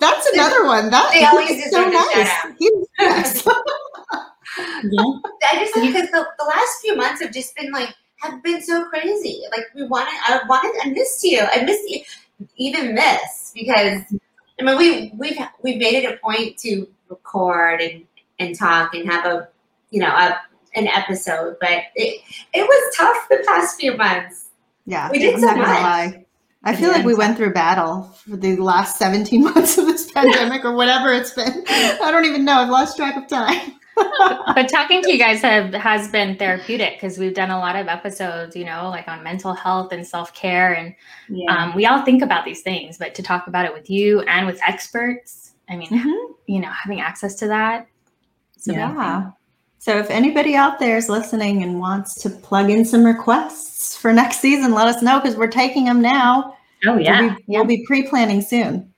That's 0.00 0.26
another 0.34 0.64
one. 0.64 0.90
That 0.90 1.10
They 1.12 1.24
always 1.24 1.48
he's 1.50 1.64
deserve 1.64 1.92
a 1.92 1.98
shout 4.58 4.74
out. 4.76 4.82
He 4.82 4.98
was 4.98 5.20
nice. 5.42 5.52
I 5.52 5.58
just 5.58 5.74
because 5.74 6.10
the, 6.10 6.26
the 6.38 6.44
last 6.44 6.80
few 6.80 6.96
months 6.96 7.22
have 7.22 7.32
just 7.32 7.54
been 7.56 7.70
like 7.72 7.94
have 8.20 8.42
been 8.42 8.62
so 8.62 8.84
crazy. 8.88 9.42
Like 9.56 9.66
we 9.74 9.84
wanted, 9.86 10.14
I 10.26 10.40
wanted, 10.48 10.74
I 10.82 10.90
missed 10.90 11.22
you. 11.22 11.40
I 11.40 11.62
missed 11.62 11.88
you, 11.88 12.02
even 12.56 12.94
this 12.94 13.52
because 13.54 14.02
I 14.60 14.62
mean 14.62 14.76
we 14.76 15.12
we've 15.16 15.38
we've 15.62 15.78
made 15.78 16.04
it 16.04 16.12
a 16.12 16.16
point 16.18 16.58
to 16.58 16.86
record 17.08 17.80
and 17.80 18.04
and 18.38 18.56
talk 18.58 18.94
and 18.94 19.08
have 19.10 19.26
a 19.26 19.48
you 19.90 20.00
know 20.00 20.08
a 20.08 20.38
an 20.74 20.86
episode, 20.88 21.56
but 21.60 21.84
it 21.94 22.20
it 22.52 22.62
was 22.62 22.96
tough 22.96 23.28
the 23.30 23.42
past 23.46 23.80
few 23.80 23.96
months. 23.96 24.50
yeah, 24.86 25.10
We 25.10 25.18
did 25.18 25.34
I'm 25.34 25.40
so 25.40 25.56
much. 25.56 26.24
I 26.64 26.74
feel 26.74 26.90
like 26.90 27.04
we 27.04 27.14
went 27.14 27.36
through 27.36 27.52
battle 27.52 28.02
for 28.02 28.36
the 28.36 28.56
last 28.56 28.98
17 28.98 29.44
months 29.54 29.78
of 29.78 29.86
this 29.86 30.10
pandemic 30.10 30.64
or 30.64 30.72
whatever 30.72 31.12
it's 31.12 31.32
been. 31.32 31.64
I 31.68 32.10
don't 32.10 32.24
even 32.24 32.44
know. 32.44 32.54
I've 32.54 32.68
lost 32.68 32.96
track 32.96 33.16
of 33.16 33.28
time. 33.28 33.74
but 34.54 34.68
talking 34.68 35.02
to 35.02 35.12
you 35.12 35.18
guys 35.18 35.40
have 35.40 35.72
has 35.74 36.08
been 36.08 36.36
therapeutic 36.36 36.94
because 36.94 37.18
we've 37.18 37.34
done 37.34 37.50
a 37.50 37.58
lot 37.58 37.76
of 37.76 37.88
episodes, 37.88 38.54
you 38.56 38.64
know, 38.64 38.88
like 38.90 39.08
on 39.08 39.22
mental 39.22 39.54
health 39.54 39.92
and 39.92 40.06
self 40.06 40.34
care, 40.34 40.72
and 40.74 40.94
um, 41.48 41.74
we 41.74 41.86
all 41.86 42.04
think 42.04 42.22
about 42.22 42.44
these 42.44 42.62
things. 42.62 42.98
But 42.98 43.14
to 43.16 43.22
talk 43.22 43.46
about 43.46 43.64
it 43.64 43.72
with 43.72 43.90
you 43.90 44.20
and 44.22 44.46
with 44.46 44.60
experts, 44.66 45.54
I 45.68 45.76
mean, 45.76 45.88
you 46.46 46.60
know, 46.60 46.70
having 46.70 47.00
access 47.00 47.34
to 47.36 47.48
that. 47.48 47.88
amazing. 48.88 49.32
Yeah. 49.78 49.94
So 49.94 49.98
if 49.98 50.10
anybody 50.10 50.54
out 50.54 50.78
there 50.78 50.96
is 50.96 51.08
listening 51.08 51.62
and 51.62 51.78
wants 51.78 52.14
to 52.22 52.30
plug 52.30 52.70
in 52.70 52.84
some 52.84 53.04
requests 53.04 53.96
for 53.96 54.12
next 54.12 54.40
season, 54.40 54.72
let 54.72 54.88
us 54.88 55.02
know 55.02 55.20
because 55.20 55.36
we're 55.36 55.46
taking 55.48 55.84
them 55.84 56.02
now. 56.02 56.56
Oh 56.86 56.98
yeah. 56.98 57.20
We'll 57.20 57.30
be, 57.36 57.44
we'll 57.46 57.64
be 57.64 57.84
pre-planning 57.86 58.42
soon. 58.42 58.92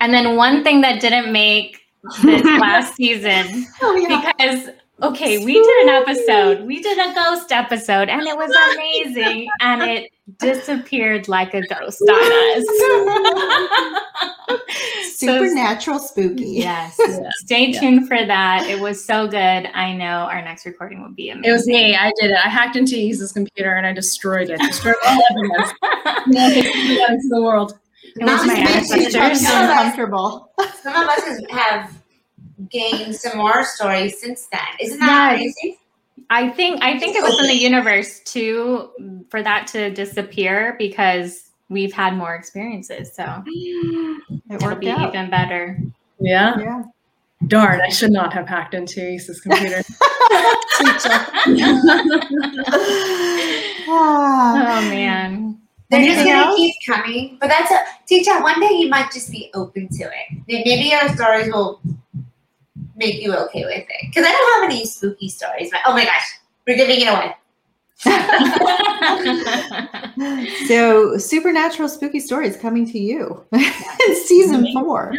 And 0.00 0.12
then 0.12 0.36
one 0.36 0.64
thing 0.64 0.80
that 0.80 1.00
didn't 1.00 1.32
make 1.32 1.78
this 2.22 2.42
last 2.60 2.96
season 2.96 3.66
Oh 3.82 3.94
yeah. 3.96 4.32
because 4.36 4.70
okay, 5.02 5.44
we 5.44 5.54
did 5.54 5.82
an 5.84 5.88
episode, 5.90 6.66
we 6.66 6.80
did 6.80 6.98
a 6.98 7.14
ghost 7.14 7.52
episode, 7.52 8.08
and 8.08 8.22
it 8.22 8.36
was 8.36 8.50
amazing, 8.74 9.48
and 9.60 9.82
it 9.82 10.10
disappeared 10.38 11.28
like 11.28 11.52
a 11.54 11.62
ghost 11.62 12.02
on 12.08 12.32
us. 12.62 13.98
So, 15.16 15.38
Supernatural 15.38 15.98
spooky. 16.00 16.44
yes, 16.46 16.98
stay 17.44 17.70
tuned 17.72 18.08
for 18.08 18.24
that. 18.26 18.66
It 18.68 18.80
was 18.80 19.04
so 19.04 19.28
good. 19.28 19.38
I 19.72 19.92
know 19.92 20.04
our 20.28 20.42
next 20.42 20.66
recording 20.66 21.00
will 21.00 21.12
be 21.12 21.30
amazing. 21.30 21.48
It 21.48 21.52
was 21.52 21.66
me. 21.66 21.94
I 21.94 22.10
did 22.20 22.32
it. 22.32 22.36
I 22.44 22.48
hacked 22.48 22.74
into 22.74 22.96
Ease's 22.96 23.30
computer 23.30 23.76
and 23.76 23.86
I 23.86 23.92
destroyed 23.92 24.50
it. 24.50 24.58
Destroyed 24.58 24.96
all 25.06 25.22
evidence. 25.30 25.72
Yeah, 26.26 26.48
they 26.50 26.62
put 26.62 26.74
it 26.74 27.00
out 27.02 27.10
into 27.10 27.28
the 27.30 27.40
world. 27.42 27.78
It 28.16 28.24
was 28.24 28.46
my 28.46 28.54
Not 28.54 28.66
to 28.66 28.72
ancestors. 28.74 29.46
so 29.46 29.60
uncomfortable. 29.62 30.52
Some 30.82 30.96
of 30.96 31.08
us 31.08 31.40
have 31.50 32.01
gained 32.70 33.14
some 33.16 33.38
more 33.38 33.64
stories 33.64 34.20
since 34.20 34.46
then. 34.52 34.60
Isn't 34.80 34.98
that 35.00 35.38
Yes. 35.40 35.54
crazy? 35.60 35.78
I 36.30 36.48
think 36.50 36.82
I 36.82 36.98
think 36.98 37.16
it 37.16 37.22
was 37.22 37.38
in 37.40 37.46
the 37.46 37.54
universe 37.54 38.20
too 38.20 38.90
for 39.30 39.42
that 39.42 39.66
to 39.68 39.90
disappear 39.90 40.76
because 40.78 41.50
we've 41.68 41.92
had 41.92 42.14
more 42.16 42.34
experiences. 42.34 43.12
So 43.14 43.42
It 43.46 44.40
it'll 44.50 44.68
worked 44.68 44.80
be 44.80 44.90
out. 44.90 45.08
even 45.14 45.30
better. 45.30 45.78
Yeah. 46.20 46.58
Yeah. 46.58 46.82
Darn, 47.48 47.80
I 47.80 47.88
should 47.88 48.12
not 48.12 48.32
have 48.34 48.46
hacked 48.46 48.72
into 48.74 49.00
Ease's 49.10 49.40
computer. 49.40 49.82
Ah. 53.88 54.78
Oh 54.78 54.88
man. 54.88 55.58
They're 55.90 56.00
just 56.04 56.18
Anything 56.18 56.32
gonna 56.32 56.46
else? 56.46 56.56
keep 56.56 56.74
coming. 56.86 57.36
But 57.40 57.48
that's 57.48 57.70
a 57.70 57.84
teacher. 58.06 58.40
One 58.42 58.58
day 58.60 58.72
you 58.72 58.88
might 58.88 59.10
just 59.12 59.30
be 59.30 59.50
open 59.54 59.88
to 59.88 60.04
it. 60.04 60.38
Then 60.48 60.62
Maybe 60.64 60.94
our 60.94 61.14
stories 61.14 61.52
will 61.52 61.80
make 62.96 63.22
you 63.22 63.34
okay 63.34 63.64
with 63.64 63.84
it. 63.88 64.06
Because 64.06 64.24
I 64.26 64.30
don't 64.30 64.62
have 64.62 64.70
any 64.70 64.84
spooky 64.84 65.28
stories. 65.28 65.70
But 65.70 65.80
oh 65.86 65.92
my 65.92 66.04
gosh, 66.04 66.38
we're 66.66 66.76
giving 66.76 67.00
it 67.00 67.08
away. 67.08 67.36
So, 70.66 71.16
supernatural 71.16 71.88
spooky 71.88 72.20
stories 72.20 72.56
coming 72.56 72.86
to 72.90 72.98
you 72.98 73.44
in 73.52 74.16
season 74.24 74.64
mm-hmm. 74.64 74.84
four. 74.84 75.14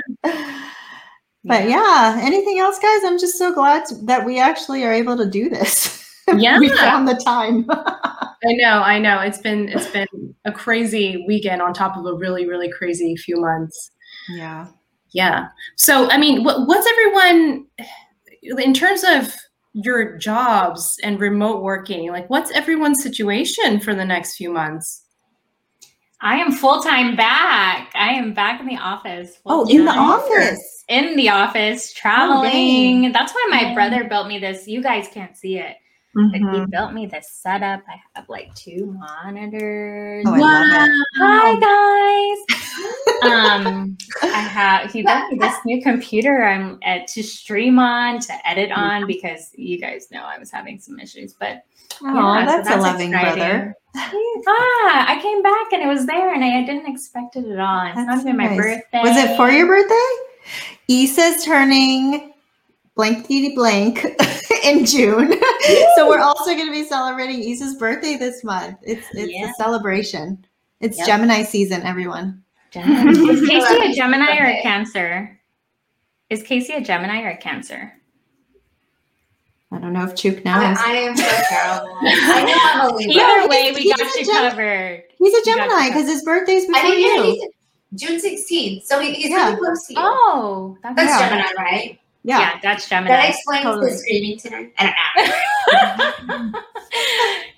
But 1.45 1.67
yeah, 1.67 2.17
anything 2.21 2.59
else, 2.59 2.79
guys? 2.79 3.01
I'm 3.03 3.19
just 3.19 3.38
so 3.38 3.53
glad 3.53 3.83
that 4.03 4.25
we 4.25 4.39
actually 4.39 4.83
are 4.83 4.93
able 4.93 5.17
to 5.17 5.25
do 5.25 5.49
this. 5.49 5.99
Yeah. 6.38 6.57
we 6.57 6.69
found 6.69 7.05
the 7.05 7.15
time. 7.15 7.65
I 7.69 8.53
know, 8.53 8.81
I 8.81 8.97
know. 8.97 9.19
It's 9.19 9.39
been 9.39 9.67
it's 9.67 9.88
been 9.88 10.07
a 10.45 10.53
crazy 10.53 11.25
weekend 11.27 11.62
on 11.62 11.73
top 11.73 11.97
of 11.97 12.05
a 12.05 12.13
really, 12.13 12.47
really 12.47 12.71
crazy 12.71 13.17
few 13.17 13.41
months. 13.41 13.91
yeah. 14.29 14.67
Yeah. 15.13 15.47
So, 15.76 16.10
I 16.10 16.17
mean, 16.17 16.43
what, 16.43 16.67
what's 16.67 16.88
everyone 16.88 17.67
in 18.41 18.73
terms 18.73 19.04
of 19.04 19.34
your 19.73 20.17
jobs 20.17 20.97
and 21.04 21.19
remote 21.19 21.62
working? 21.63 22.12
Like, 22.12 22.30
what's 22.30 22.52
everyone's 22.52 23.02
situation 23.02 23.80
for 23.80 23.95
the 23.95 24.06
next 24.06 24.36
few 24.36 24.52
months? 24.52 25.04
I 26.21 26.38
am 26.38 26.52
full 26.52 26.82
time 26.82 27.15
back. 27.15 27.91
I 27.95 28.13
am 28.13 28.34
back 28.34 28.62
in 28.62 28.65
the 28.65 28.78
office. 28.78 29.39
Oh, 29.45 29.67
in 29.67 29.86
the 29.86 29.91
office. 29.91 30.84
In 30.88 31.15
the 31.15 31.30
office, 31.30 31.91
Oh, 31.91 31.99
traveling. 31.99 33.12
That's 33.12 33.34
why 33.34 33.47
my 33.49 33.73
brother 33.73 34.06
built 34.06 34.28
me 34.28 34.39
this. 34.39 34.67
You 34.67 34.82
guys 34.82 35.08
can't 35.13 35.38
see 35.38 35.58
it. 35.58 35.76
But 36.15 36.32
he 36.36 36.39
Mhm. 36.41 36.69
built 36.69 36.93
me 36.93 37.08
this 37.08 37.30
setup. 37.32 37.82
I 37.89 37.99
have 38.15 38.30
like 38.30 38.54
two 38.54 38.95
monitors. 38.99 40.26
Oh, 40.28 40.36
it. 40.36 40.89
Hi 41.17 41.60
guys. 41.60 43.32
um, 43.32 43.97
I 44.21 44.28
have 44.28 44.91
he 44.91 45.02
built 45.02 45.32
me 45.32 45.39
this 45.39 45.56
new 45.65 45.82
computer 45.82 46.43
I'm 46.43 46.78
at 46.84 47.08
to 47.10 47.23
stream 47.23 47.80
on 47.80 48.19
to 48.19 48.47
edit 48.47 48.71
on 48.71 49.08
because 49.08 49.52
you 49.56 49.80
guys 49.80 50.10
know 50.12 50.23
I 50.23 50.38
was 50.38 50.52
having 50.52 50.80
some 50.80 50.99
issues, 50.99 51.34
but 51.34 51.63
Oh, 52.04 52.13
yeah, 52.15 52.45
so 52.45 52.63
that's, 52.63 52.69
a 52.69 52.78
loving 52.78 53.13
exciting. 53.13 53.38
brother. 53.39 53.76
ah, 53.95 55.06
I 55.08 55.19
came 55.21 55.41
back 55.43 55.71
and 55.73 55.82
it 55.84 55.88
was 55.88 56.06
there 56.06 56.34
and 56.34 56.43
I, 56.43 56.63
didn't 56.65 56.88
expect 56.88 57.36
it 57.36 57.45
at 57.47 57.60
all. 57.60 57.86
It's 57.88 57.95
not 57.97 58.08
That's 58.08 58.21
even 58.21 58.38
my 58.38 58.56
birthday. 58.56 59.02
Was 59.02 59.15
it 59.17 59.36
for 59.38 59.49
your 59.52 59.67
birthday? 59.67 59.95
Issa's 60.89 61.43
turning 61.45 62.33
blank 62.95 63.27
deedy 63.27 63.56
blank 63.56 64.06
in 64.63 64.86
June. 64.86 65.34
so 65.95 66.08
we're 66.08 66.19
also 66.19 66.45
going 66.53 66.65
to 66.67 66.71
be 66.71 66.84
celebrating 66.86 67.41
Issa's 67.49 67.75
birthday 67.75 68.15
this 68.17 68.43
month. 68.43 68.77
It's 68.84 69.06
it's 69.13 69.32
Yeah. 69.34 69.49
a 69.49 69.53
celebration. 69.56 70.45
It's 70.79 70.97
Yep. 70.97 71.08
Gemini 71.08 71.43
season, 71.43 71.82
everyone. 71.84 72.43
Gemini. 72.71 73.12
Is 73.12 73.47
Casey 73.47 73.91
a 73.91 73.93
Gemini 73.93 74.38
or 74.39 74.45
a. 74.45 74.62
Cancer? 74.62 75.39
Is 76.29 76.43
Casey 76.43 76.73
a 76.73 76.82
Gemini 76.82 77.21
or 77.21 77.29
a 77.29 77.38
Cancer? 77.38 77.93
I 79.71 79.79
don't 79.79 79.93
know 79.93 80.03
if 80.03 80.13
Chuk 80.15 80.38
I, 80.45 80.67
knows. 80.69 80.77
I 80.79 80.91
am 80.93 81.15
so 81.17 81.23
terrible. 81.23 81.97
I 82.01 82.43
know 82.45 82.58
I'm 82.58 82.91
a 82.91 82.95
Libra. 82.95 83.13
Either 83.23 83.39
he's- 83.39 83.49
way, 83.49 83.71
we 83.73 83.82
he's 83.82 83.95
got 83.95 84.01
a 84.01 84.19
you 84.19 84.25
Gem- 84.25 84.49
covered. 84.51 85.03
He's 85.17 85.34
a 85.34 85.45
Gemini 85.45 85.88
because 85.88 86.08
his 86.08 86.23
birthday's 86.23 86.63
I 86.65 86.67
before 86.67 86.82
think 86.82 86.99
yeah, 87.08 87.23
you. 87.23 87.49
he's 87.91 88.01
June 88.01 88.19
16th. 88.19 88.84
So 88.84 88.99
he, 88.99 89.13
he's 89.13 89.29
Yeah. 89.32 89.45
really 89.49 89.58
close 89.58 89.88
to 89.88 89.93
you. 89.93 89.99
Oh, 90.01 90.77
that's, 90.84 90.95
That's 90.95 91.10
Yeah. 91.21 91.29
Gemini, 91.29 91.51
right? 91.58 91.99
Yeah. 92.23 92.39
Yeah. 92.39 92.59
that's 92.62 92.88
Gemini. 92.89 93.09
That 93.15 93.29
explains 93.29 93.63
Totally. 93.63 93.89
the 93.91 93.97
screaming 93.97 94.38
tonight. 94.39 94.73
I 94.79 96.17
don't 96.27 96.27
know. 96.53 96.59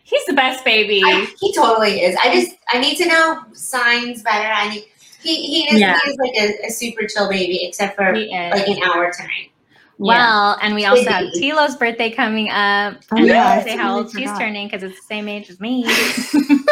He's 0.04 0.26
the 0.26 0.34
best 0.34 0.64
baby. 0.64 1.02
I, 1.04 1.26
he 1.40 1.54
totally 1.54 2.02
is. 2.02 2.16
I 2.24 2.34
just 2.34 2.56
I 2.70 2.80
need 2.80 2.96
to 2.98 3.08
know 3.08 3.44
signs 3.54 4.22
better. 4.24 4.48
I 4.48 4.70
need 4.70 4.86
he 5.22 5.46
he 5.48 5.64
is, 5.76 5.80
Yeah. 5.80 5.98
he 6.04 6.12
is 6.12 6.18
like 6.18 6.34
a, 6.38 6.68
a 6.68 6.70
super 6.70 7.08
chill 7.08 7.28
baby, 7.30 7.60
except 7.64 7.96
for 7.96 8.14
he 8.14 8.26
is. 8.26 8.52
like 8.54 8.68
an 8.68 8.84
hour 8.84 9.12
tonight. 9.12 9.52
Well, 9.98 10.58
and 10.62 10.76
we 10.76 10.86
also 10.86 11.10
have 11.10 11.24
Baby. 11.34 11.52
Tilo's 11.52 11.76
birthday 11.78 12.12
coming 12.12 12.50
up. 12.50 12.98
Oh, 13.14 13.18
and 13.18 13.26
yeah, 13.28 13.46
I 13.48 13.54
I 13.54 13.58
will 13.58 13.64
say 13.64 13.78
how 13.78 13.84
totally 14.02 14.04
old 14.04 14.30
she's 14.30 14.38
turning 14.38 14.68
because 14.68 14.84
it's 14.84 15.00
the 15.00 15.06
same 15.06 15.28
age 15.30 15.50
as 15.50 15.60
me. 15.60 15.86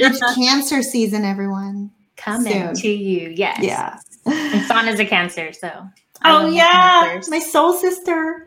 It's 0.00 0.34
cancer 0.34 0.82
season, 0.82 1.24
everyone. 1.24 1.90
Coming 2.16 2.52
Soon. 2.52 2.74
to 2.74 2.88
you, 2.88 3.30
yes. 3.30 3.60
Yeah. 3.62 3.98
And 4.26 4.64
Son 4.66 4.88
is 4.88 4.98
a 5.00 5.04
Cancer, 5.04 5.52
so. 5.52 5.86
I 6.22 6.32
Oh 6.42 6.48
yeah, 6.48 7.20
my 7.28 7.38
soul 7.38 7.72
sister. 7.72 8.44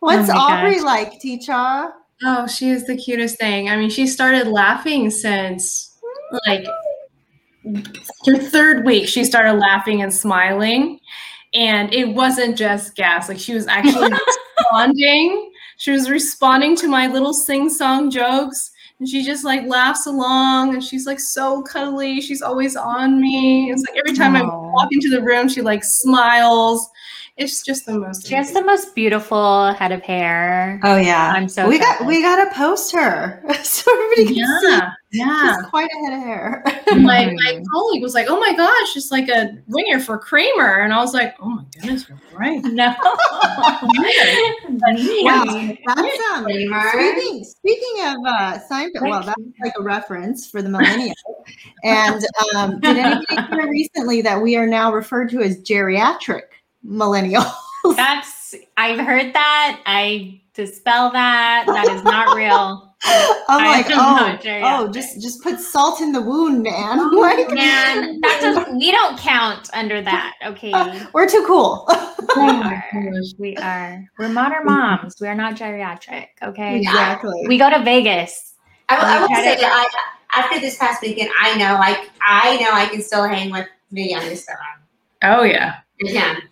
What's 0.00 0.28
Oh 0.30 0.36
Aubrey 0.36 0.74
gosh. 0.76 0.82
like, 0.84 1.20
Teacha? 1.20 1.92
Oh, 2.24 2.46
she 2.46 2.68
is 2.70 2.86
the 2.86 2.96
cutest 2.96 3.38
thing. 3.38 3.68
I 3.68 3.76
mean, 3.76 3.90
she 3.90 4.06
started 4.06 4.46
laughing 4.48 5.10
since 5.10 5.98
like 6.46 6.64
her 8.26 8.36
third 8.36 8.84
week. 8.84 9.08
She 9.08 9.24
started 9.24 9.54
laughing 9.54 10.02
and 10.02 10.12
smiling, 10.14 11.00
and 11.54 11.92
it 11.92 12.08
wasn't 12.08 12.56
just 12.56 12.94
gas. 12.94 13.28
Like 13.28 13.38
she 13.38 13.54
was 13.54 13.66
actually 13.66 14.12
responding. 14.58 15.50
She 15.76 15.90
was 15.90 16.08
responding 16.08 16.76
to 16.76 16.88
my 16.88 17.08
little 17.08 17.34
sing-song 17.34 18.10
jokes, 18.10 18.70
and 19.04 19.10
she 19.10 19.22
just 19.22 19.44
like 19.44 19.66
laughs 19.66 20.06
along. 20.06 20.72
And 20.72 20.82
she's 20.82 21.04
like 21.04 21.20
so 21.20 21.60
cuddly. 21.60 22.22
She's 22.22 22.40
always 22.40 22.74
on 22.74 23.20
me. 23.20 23.70
It's 23.70 23.84
like 23.86 23.98
every 23.98 24.16
time 24.16 24.34
I 24.34 24.42
walk 24.42 24.88
into 24.92 25.10
the 25.10 25.20
room, 25.20 25.46
she 25.46 25.60
like 25.60 25.84
smiles. 25.84 26.88
It's 27.36 27.62
just 27.64 27.84
the 27.84 27.98
most. 27.98 28.28
She 28.28 28.34
has 28.36 28.52
the 28.52 28.62
most 28.62 28.94
beautiful 28.94 29.72
head 29.72 29.90
of 29.90 30.02
hair. 30.02 30.78
Oh 30.84 30.96
yeah, 30.96 31.32
I'm 31.34 31.48
so 31.48 31.68
we 31.68 31.80
got 31.80 32.06
we 32.06 32.22
got 32.22 32.44
to 32.44 32.54
post 32.54 32.92
her 32.92 33.42
so 33.64 33.90
everybody 33.92 34.36
can 34.36 34.60
see. 34.60 34.68
yeah, 34.70 34.90
yeah. 35.10 35.56
She's 35.56 35.66
quite 35.66 35.88
a 35.90 36.10
head 36.10 36.16
of 36.18 36.22
hair. 36.24 36.62
my, 36.96 37.24
Mhm. 37.26 37.34
my 37.34 37.62
colleague 37.72 38.02
was 38.02 38.14
like, 38.14 38.26
"Oh 38.28 38.38
my 38.38 38.54
gosh, 38.54 38.96
it's 38.96 39.10
like 39.10 39.28
a 39.28 39.48
ringer 39.66 39.98
for 39.98 40.16
Kramer," 40.16 40.82
and 40.82 40.92
I 40.94 40.98
was 40.98 41.12
like, 41.12 41.34
"Oh 41.40 41.48
my 41.48 41.64
goodness, 41.74 42.08
you're 42.08 42.18
right." 42.38 42.62
No. 42.72 42.94
Wow, 45.24 45.44
that's 45.86 46.20
um. 46.34 46.44
Speaking, 46.44 47.44
speaking 47.44 48.04
of 48.04 48.16
uh, 48.26 48.58
Seinfeld, 48.70 49.02
well, 49.10 49.22
that's 49.22 49.40
like 49.62 49.72
a 49.78 49.82
reference 49.82 50.48
for 50.48 50.62
the 50.62 50.68
millennials. 50.68 51.12
and 51.82 52.24
um, 52.54 52.78
did 52.80 52.96
anybody 52.96 53.42
hear 53.50 53.68
recently 53.68 54.22
that 54.22 54.40
we 54.40 54.56
are 54.56 54.66
now 54.66 54.92
referred 54.92 55.30
to 55.30 55.40
as 55.42 55.58
geriatric 55.62 56.42
millennials? 56.86 57.52
That's 57.96 58.54
I've 58.76 59.00
heard 59.00 59.34
that. 59.34 59.80
I 59.86 60.40
dispel 60.54 61.10
that. 61.12 61.64
That 61.66 61.88
is 61.88 62.02
not 62.04 62.36
real. 62.36 62.94
I'm 63.06 63.62
I 63.62 63.76
like, 63.82 63.86
oh, 63.90 63.94
not 63.96 64.40
geriatric. 64.40 64.62
oh, 64.80 64.88
just 64.90 65.20
just 65.20 65.42
put 65.42 65.60
salt 65.60 66.00
in 66.00 66.12
the 66.12 66.22
wound, 66.22 66.62
man. 66.62 66.98
Oh, 67.00 67.08
like, 67.20 67.50
Man, 67.52 68.20
that 68.20 68.38
does 68.40 68.66
we 68.78 68.90
don't 68.90 69.18
count 69.18 69.68
under 69.74 70.00
that. 70.00 70.34
Okay. 70.46 70.72
we're 71.12 71.28
too 71.28 71.44
cool. 71.46 71.86
We 72.36 72.42
are. 72.42 72.84
We 73.38 73.56
are. 73.58 74.04
We're 74.18 74.30
modern 74.30 74.64
moms. 74.64 75.16
We 75.20 75.28
are 75.28 75.34
not 75.34 75.54
geriatric. 75.56 76.28
Okay. 76.42 76.78
exactly. 76.78 77.44
We 77.46 77.58
go 77.58 77.68
to 77.68 77.82
Vegas. 77.84 78.54
I, 78.88 78.94
will- 78.96 79.04
I 79.04 79.18
will 79.18 79.24
Okay. 79.26 79.34
say 79.34 79.60
that 79.60 79.88
I, 80.32 80.40
after 80.40 80.58
this 80.60 80.78
past 80.78 81.02
weekend, 81.02 81.30
I 81.40 81.56
know 81.58 81.74
like, 81.74 82.10
I 82.22 82.56
know 82.56 82.70
I 82.72 82.86
can 82.86 83.02
still 83.02 83.24
hang 83.28 83.50
with 83.50 83.66
the 83.92 84.02
youngest 84.02 84.48
of. 84.48 84.56
Oh 85.22 85.42
yeah, 85.42 85.76
I 86.06 86.10
can. 86.10 86.42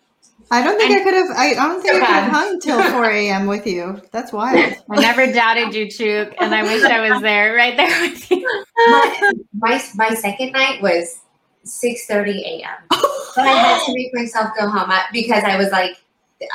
I 0.53 0.63
don't 0.63 0.77
think 0.79 1.01
I 1.01 1.03
could 1.03 1.15
have. 1.15 1.31
I, 1.31 1.51
I 1.53 1.55
don't 1.67 1.81
think 1.81 1.95
I 1.95 1.99
could 1.99 2.07
have 2.09 2.31
hung 2.31 2.61
till 2.61 2.83
4 2.91 3.05
a.m. 3.11 3.47
with 3.47 3.67
you. 3.67 4.01
That's 4.13 4.33
wild. 4.35 4.75
I 4.91 5.01
never 5.01 5.33
doubted 5.33 5.75
you, 5.75 5.91
Chuk, 5.91 6.35
and 6.39 6.55
I 6.55 6.63
wish 6.63 6.85
I 6.85 7.09
was 7.09 7.23
there, 7.23 7.55
right 7.55 7.75
there 7.77 8.01
with 8.03 8.31
you. 8.31 8.65
My, 8.87 9.33
my 9.55 9.83
my 9.95 10.11
second 10.15 10.53
night 10.53 10.83
was 10.83 11.21
six 11.65 12.05
thirty 12.07 12.43
a.m. 12.45 12.77
But 12.91 13.47
I 13.47 13.53
had 13.53 13.85
to 13.87 13.95
make 13.95 14.13
myself 14.13 14.51
go 14.59 14.69
home 14.69 14.91
uh, 14.91 15.01
because 15.11 15.43
I 15.45 15.57
was 15.57 15.71
like, 15.71 15.93
uh, 16.43 16.47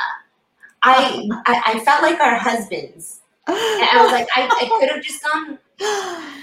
I, 0.84 1.28
I 1.46 1.62
I 1.74 1.78
felt 1.80 2.02
like 2.02 2.20
our 2.20 2.36
husbands, 2.36 3.20
and 3.48 3.56
I 3.56 4.00
was 4.00 4.12
like, 4.12 4.28
I, 4.36 4.46
I 4.46 4.78
could 4.78 4.90
have 4.90 5.02
just 5.02 5.22
gone 5.24 5.58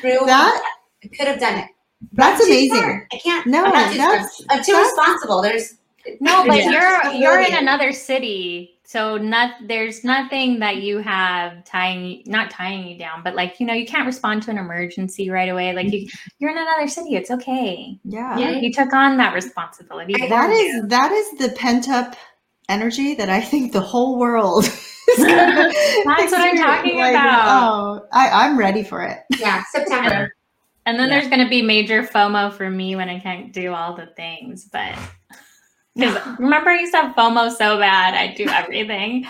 through. 0.02 0.26
That- 0.26 0.62
I 1.04 1.08
could 1.08 1.28
have 1.28 1.40
done 1.40 1.60
it. 1.60 1.70
That's 2.14 2.44
amazing. 2.46 2.76
smart. 2.80 3.08
I 3.14 3.18
can't. 3.18 3.48
No, 3.48 3.64
I'm, 3.64 3.72
not 3.72 3.92
too 3.92 3.98
that's- 3.98 4.38
smart. 4.38 4.60
I'm 4.60 4.64
too 4.66 4.72
that's- 4.74 4.88
responsible. 4.92 5.42
There's 5.42 5.76
No, 6.20 6.46
but 6.46 6.54
there's 6.56 6.66
you're 6.72 7.14
you're 7.14 7.42
in 7.42 7.56
another 7.56 7.92
city, 7.92 8.80
so 8.86 9.18
not 9.18 9.52
there's 9.68 10.04
nothing 10.04 10.60
that 10.60 10.78
you 10.78 11.00
have 11.00 11.64
tying 11.66 12.24
not 12.28 12.52
tying 12.52 12.88
you 12.88 12.98
down, 13.00 13.24
but 13.24 13.36
like 13.36 13.60
you 13.60 13.66
know 13.66 13.74
you 13.74 13.86
can't 13.86 14.06
respond 14.06 14.44
to 14.44 14.52
an 14.52 14.58
emergency 14.58 15.30
right 15.30 15.50
away. 15.50 15.74
Like 15.74 15.92
you 15.92 16.08
you're 16.40 16.52
in 16.52 16.58
another 16.58 16.88
city, 16.88 17.16
it's 17.16 17.32
okay. 17.32 17.98
Yeah. 18.04 18.38
Yeah. 18.38 18.52
You 18.52 18.72
took 18.72 18.94
on 18.94 19.18
that 19.18 19.34
responsibility. 19.34 20.14
That 20.30 20.50
is 20.52 20.88
that 20.90 21.12
is 21.12 21.38
the 21.40 21.50
pent 21.56 21.90
up 21.90 22.16
energy 22.70 23.16
that 23.16 23.30
I 23.30 23.42
think 23.42 23.72
the 23.74 23.82
whole 23.82 24.18
world. 24.20 24.66
is 25.08 25.18
That's 25.18 26.32
what 26.32 26.42
I'm 26.42 26.58
talking 26.58 26.98
experience. 26.98 27.10
about. 27.12 27.48
Oh, 27.48 28.08
I, 28.12 28.46
I'm 28.46 28.58
ready 28.58 28.84
for 28.84 29.04
it. 29.04 29.20
yeah 29.40 29.64
September. 29.72 30.34
And 30.88 31.00
then 31.00 31.10
Yeah. 31.10 31.20
there's 31.20 31.30
gonna 31.32 31.50
be 31.50 31.62
major 31.64 32.04
FOMO 32.04 32.54
for 32.54 32.70
me 32.70 32.96
when 32.96 33.10
I 33.10 33.20
can't 33.20 33.52
do 33.52 33.74
all 33.74 33.96
the 33.96 34.06
things. 34.16 34.66
But 34.66 34.96
because 35.96 36.40
remember, 36.40 36.72
I 36.72 36.80
used 36.80 36.94
to 36.94 37.02
have 37.02 37.16
FOMO 37.16 37.56
so 37.56 37.80
bad, 37.80 38.14
I 38.14 38.34
do 38.34 38.48
everything. 38.48 39.26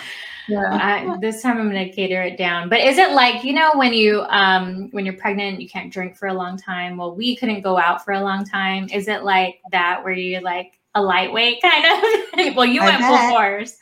I, 0.49 1.17
this 1.21 1.41
time 1.41 1.58
I'm 1.58 1.67
gonna 1.67 1.89
cater 1.89 2.21
it 2.21 2.38
down. 2.38 2.69
But 2.69 2.82
is 2.82 2.97
it 2.97 3.12
like 3.12 3.43
you 3.43 3.54
know 3.54 3.71
when 3.75 3.93
you 3.93 4.21
um 4.30 4.89
when 4.91 5.06
you're 5.06 5.15
pregnant 5.15 5.62
you 5.62 5.67
can't 5.67 5.91
drink 5.91 6.15
for 6.15 6.28
a 6.28 6.34
long 6.34 6.58
time? 6.58 6.97
Well, 6.97 7.15
we 7.15 7.36
couldn't 7.36 7.62
go 7.62 7.78
out 7.78 8.04
for 8.06 8.13
a 8.13 8.21
long 8.21 8.45
time. 8.45 8.88
Is 8.93 9.08
it 9.08 9.23
like 9.23 9.60
that 9.71 10.04
where 10.04 10.13
you're 10.13 10.41
like 10.41 10.80
a 10.93 11.01
lightweight 11.01 11.62
kind 11.62 11.86
of? 11.86 12.56
well, 12.56 12.65
you 12.65 12.82
I 12.82 12.86
went 12.86 13.04
full 13.04 13.30
force, 13.30 13.78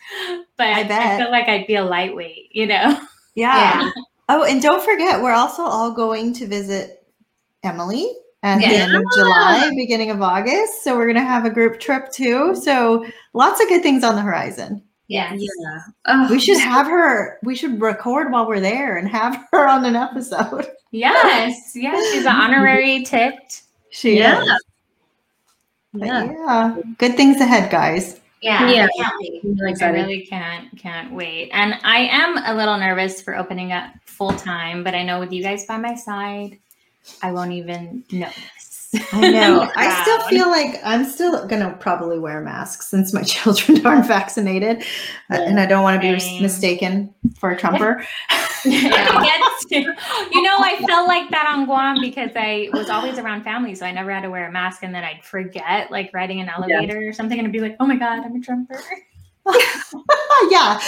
but 0.57 0.67
I 0.67 0.83
bet. 0.83 1.01
I, 1.01 1.17
feel 1.17 1.31
like 1.31 1.47
I'd 1.47 1.67
be 1.67 1.75
a 1.75 1.83
lightweight. 1.83 2.49
You 2.51 2.67
know? 2.67 2.99
Yeah. 3.35 3.89
Oh, 4.29 4.43
and 4.43 4.61
don't 4.61 4.85
forget, 4.85 5.19
we're 5.19 5.31
also 5.31 5.63
all 5.63 5.91
going 5.91 6.33
to 6.33 6.45
visit 6.45 7.07
Emily 7.63 8.13
at 8.43 8.59
the 8.59 8.65
end 8.65 8.95
of 8.95 9.03
July, 9.15 9.71
beginning 9.75 10.11
of 10.11 10.21
August. 10.21 10.83
So 10.83 10.95
we're 10.95 11.07
gonna 11.07 11.21
have 11.23 11.45
a 11.45 11.49
group 11.49 11.79
trip 11.79 12.11
too. 12.11 12.55
So 12.55 13.05
lots 13.33 13.61
of 13.61 13.67
good 13.69 13.81
things 13.81 14.03
on 14.03 14.15
the 14.15 14.21
horizon. 14.21 14.83
Yes. 15.07 15.33
yeah. 15.37 15.79
Oh, 16.07 16.27
We 16.29 16.39
should 16.39 16.57
have 16.59 16.87
her. 16.87 17.37
We 17.43 17.55
should 17.55 17.79
record 17.81 18.31
while 18.31 18.47
we're 18.47 18.59
there 18.61 18.97
and 18.97 19.07
have 19.09 19.45
her 19.51 19.67
on 19.67 19.85
an 19.85 19.95
episode. 19.95 20.67
Yes, 20.91 21.71
yes. 21.75 22.13
She's 22.13 22.25
an 22.25 22.35
honorary 22.35 23.03
ticked. 23.05 23.63
She 23.89 24.17
Yeah. 24.17 24.41
is. 24.43 24.49
Yeah. 25.93 26.23
yeah. 26.31 26.77
Good 26.97 27.15
things 27.15 27.39
ahead, 27.41 27.69
guys. 27.71 28.19
Yeah, 28.41 28.69
Yeah. 28.69 28.87
I 28.87 29.01
can't 29.03 29.15
wait. 29.21 29.41
I'm 29.43 29.55
really 29.55 30.01
really 30.01 30.25
can't 30.25 30.77
can't 30.77 31.13
wait. 31.13 31.49
And 31.53 31.75
I 31.83 31.99
am 31.99 32.37
a 32.45 32.53
little 32.55 32.77
nervous 32.77 33.21
for 33.21 33.35
opening 33.37 33.71
up 33.71 33.93
full 34.05 34.31
time, 34.33 34.83
but 34.83 34.95
I 34.95 35.03
know 35.03 35.19
with 35.19 35.31
you 35.31 35.43
guys 35.43 35.65
by 35.65 35.77
my 35.77 35.95
side, 35.95 36.57
I 37.21 37.31
won't 37.31 37.51
even 37.51 38.03
notice. 38.11 38.73
I 39.11 39.31
know. 39.31 39.69
I 39.75 40.01
still 40.03 40.19
feel 40.27 40.49
like 40.49 40.79
I'm 40.83 41.03
still 41.03 41.47
gonna 41.47 41.75
probably 41.79 42.19
wear 42.19 42.41
masks 42.41 42.87
since 42.87 43.13
my 43.13 43.23
children 43.23 43.85
aren't 43.85 44.05
vaccinated, 44.05 44.83
Uh, 45.31 45.35
and 45.41 45.59
I 45.59 45.65
don't 45.65 45.83
want 45.83 46.01
to 46.01 46.13
be 46.13 46.19
Same. 46.19 46.41
mistaken 46.41 47.13
for 47.37 47.51
a 47.51 47.57
Trumper. 47.57 48.05
You 48.65 50.41
know, 50.41 50.55
I 50.59 50.81
felt 50.87 51.07
like 51.07 51.29
that 51.31 51.51
on 51.53 51.65
Guam 51.65 51.99
because 51.99 52.31
I 52.35 52.69
was 52.71 52.89
always 52.89 53.17
around 53.17 53.43
family, 53.43 53.75
so 53.75 53.85
I 53.85 53.91
never 53.91 54.09
had 54.09 54.21
to 54.21 54.29
wear 54.29 54.47
a 54.47 54.51
mask, 54.51 54.83
and 54.83 54.95
then 54.95 55.03
I'd 55.03 55.21
forget, 55.23 55.91
like 55.91 56.11
riding 56.13 56.39
an 56.39 56.47
elevator 56.47 57.05
or 57.05 57.11
something, 57.11 57.37
and 57.37 57.45
I'd 57.47 57.51
be 57.51 57.59
like, 57.59 57.75
"Oh 57.81 57.85
my 57.85 57.97
god, 57.97 58.23
I'm 58.23 58.35
a 58.35 58.39
Trumper." 58.39 58.79
yeah, 60.49 60.79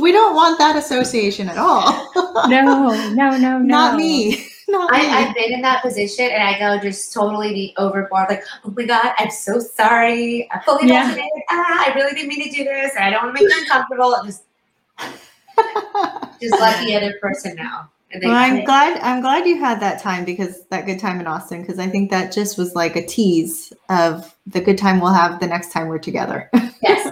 we 0.00 0.10
don't 0.12 0.34
want 0.34 0.58
that 0.58 0.76
association 0.76 1.48
at 1.50 1.58
all. 1.58 2.10
No, 2.48 3.10
no, 3.12 3.12
no, 3.12 3.36
no. 3.36 3.58
Not 3.58 3.96
me. 3.96 4.48
Not. 4.68 4.92
I, 4.92 5.00
I've 5.28 5.34
been 5.34 5.52
in 5.52 5.62
that 5.62 5.82
position 5.82 6.26
and 6.26 6.42
I 6.42 6.58
go 6.58 6.78
just 6.82 7.12
totally 7.14 7.52
be 7.54 7.74
overboard. 7.78 8.26
Like, 8.28 8.44
oh 8.64 8.74
my 8.76 8.84
God, 8.84 9.14
I'm 9.18 9.30
so 9.30 9.58
sorry. 9.58 10.46
I'm 10.52 10.60
fully 10.60 10.88
Yeah. 10.88 11.04
vaccinated. 11.06 11.42
Ah, 11.50 11.84
I 11.86 11.94
really 11.94 12.12
didn't 12.14 12.28
mean 12.28 12.44
to 12.44 12.54
do 12.54 12.64
this. 12.64 12.92
I 12.98 13.08
don't 13.10 13.24
want 13.24 13.36
to 13.38 13.42
make 13.44 13.50
you 13.50 13.60
uncomfortable. 13.62 14.14
Just, 14.26 14.42
just 16.40 16.60
let 16.60 16.84
the 16.86 16.94
other 16.96 17.14
person 17.20 17.56
know. 17.56 17.80
Well, 18.22 18.34
I'm 18.34 18.64
glad. 18.64 18.98
I'm 19.00 19.20
glad 19.20 19.46
you 19.46 19.58
had 19.58 19.80
that 19.80 20.00
time 20.00 20.24
because 20.24 20.64
that 20.68 20.86
good 20.86 20.98
time 20.98 21.20
in 21.20 21.26
Austin. 21.26 21.60
Because 21.62 21.78
I 21.78 21.88
think 21.88 22.10
that 22.10 22.32
just 22.32 22.56
was 22.56 22.74
like 22.74 22.96
a 22.96 23.04
tease 23.06 23.72
of 23.90 24.34
the 24.46 24.60
good 24.60 24.78
time 24.78 25.00
we'll 25.00 25.12
have 25.12 25.40
the 25.40 25.46
next 25.46 25.72
time 25.72 25.88
we're 25.88 25.98
together. 25.98 26.48
yes, 26.82 27.10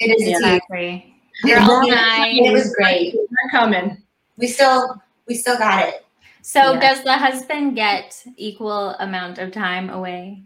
it 0.00 0.10
is 0.10 0.22
a 0.22 0.24
team. 0.24 0.34
Exactly. 0.36 1.14
It 1.44 1.48
You're 1.48 1.60
all 1.60 1.80
was- 1.80 1.88
nice. 1.88 2.34
It 2.36 2.52
was 2.52 2.74
great. 2.74 3.14
We're 3.14 3.50
coming. 3.50 4.02
We 4.36 4.46
still, 4.48 5.00
we 5.26 5.34
still 5.34 5.56
got 5.56 5.88
it. 5.88 6.03
So, 6.46 6.74
Yeah. 6.74 6.80
does 6.80 7.02
the 7.04 7.14
husband 7.14 7.74
get 7.74 8.22
equal 8.36 8.90
amount 8.98 9.38
of 9.38 9.50
time 9.50 9.88
away? 9.88 10.42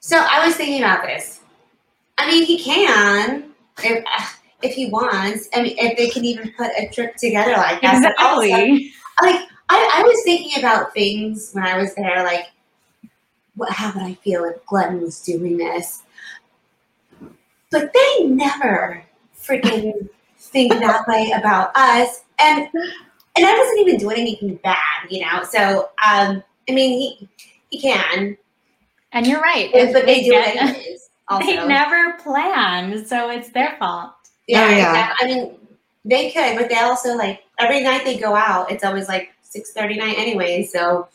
So 0.00 0.16
I 0.16 0.46
was 0.46 0.56
thinking 0.56 0.82
about 0.82 1.04
this. 1.04 1.40
I 2.16 2.26
mean, 2.26 2.46
he 2.46 2.58
can 2.58 3.52
if 3.84 4.02
if 4.62 4.72
he 4.72 4.88
wants. 4.88 5.50
I 5.54 5.60
mean, 5.60 5.76
if 5.78 5.98
they 5.98 6.08
can 6.08 6.24
even 6.24 6.54
put 6.56 6.70
a 6.78 6.88
trip 6.88 7.16
together 7.16 7.52
like 7.52 7.82
that. 7.82 8.02
But 8.02 8.24
also, 8.24 8.48
like 8.48 9.46
I, 9.68 9.90
I 9.98 10.02
was 10.06 10.22
thinking 10.24 10.58
about 10.58 10.94
things 10.94 11.50
when 11.52 11.64
I 11.64 11.76
was 11.76 11.94
there, 11.96 12.24
like 12.24 12.46
what 13.56 13.68
how 13.70 13.92
would 13.92 14.04
I 14.04 14.14
feel 14.14 14.42
if 14.44 14.64
Glenn 14.64 15.02
was 15.02 15.20
doing 15.20 15.58
this? 15.58 16.02
But 17.70 17.92
they 17.92 18.24
never 18.24 19.04
freaking 19.38 20.08
think 20.38 20.72
that 20.72 21.06
way 21.06 21.32
about 21.36 21.76
us. 21.76 22.24
And 22.38 22.68
and 23.36 23.46
I 23.46 23.58
wasn't 23.58 23.80
even 23.80 23.98
doing 23.98 24.18
anything 24.18 24.56
bad, 24.62 24.76
you 25.10 25.24
know. 25.24 25.42
So 25.44 25.90
um 26.06 26.42
I 26.68 26.72
mean 26.72 26.98
he 26.98 27.28
he 27.70 27.80
can. 27.80 28.36
And 29.12 29.26
you're 29.26 29.40
right. 29.40 29.70
But, 29.72 29.92
but 29.92 30.06
they 30.06 30.22
do 30.24 30.30
get- 30.30 30.54
it 30.56 30.62
anyways. 30.62 31.02
Also. 31.28 31.44
They 31.44 31.56
never 31.66 32.12
planned, 32.22 33.04
so 33.08 33.30
it's 33.30 33.48
their 33.48 33.74
fault. 33.80 34.12
Yeah, 34.46 34.64
Oh, 34.64 34.68
yeah. 34.70 34.76
exactly. 34.90 35.16
I 35.32 35.34
mean, 35.34 35.54
they 36.04 36.30
could, 36.30 36.56
but 36.56 36.68
they 36.68 36.76
also 36.76 37.16
like 37.16 37.42
every 37.58 37.82
night 37.82 38.04
they 38.04 38.16
go 38.16 38.32
out. 38.36 38.70
It's 38.70 38.84
always 38.84 39.08
like 39.08 39.30
six 39.42 39.72
thirty 39.72 39.96
nine 39.96 40.14
anyway, 40.16 40.62
so 40.62 41.08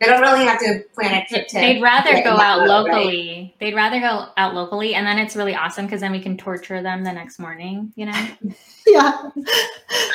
they 0.00 0.06
don't 0.06 0.20
really 0.20 0.44
have 0.44 0.58
to 0.58 0.82
plan 0.94 1.22
a 1.22 1.26
trip 1.26 1.46
to. 1.48 1.56
They'd 1.56 1.80
rather 1.80 2.12
go 2.22 2.30
out 2.30 2.58
that 2.60 2.66
mode, 2.66 2.86
right? 2.86 2.96
locally. 2.96 3.54
They'd 3.60 3.74
rather 3.74 4.00
go 4.00 4.26
out 4.36 4.54
locally, 4.54 4.94
and 4.94 5.06
then 5.06 5.18
it's 5.18 5.36
really 5.36 5.54
awesome 5.54 5.86
because 5.86 6.00
then 6.00 6.10
we 6.10 6.20
can 6.20 6.36
torture 6.36 6.82
them 6.82 7.04
the 7.04 7.12
next 7.12 7.38
morning. 7.38 7.92
You 7.94 8.06
know? 8.06 8.26
yeah, 8.86 9.30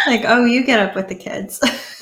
like 0.06 0.24
oh, 0.26 0.46
you 0.46 0.66
get 0.66 0.80
up 0.80 0.96
with 0.96 1.08
the 1.08 1.16
kids. 1.16 1.60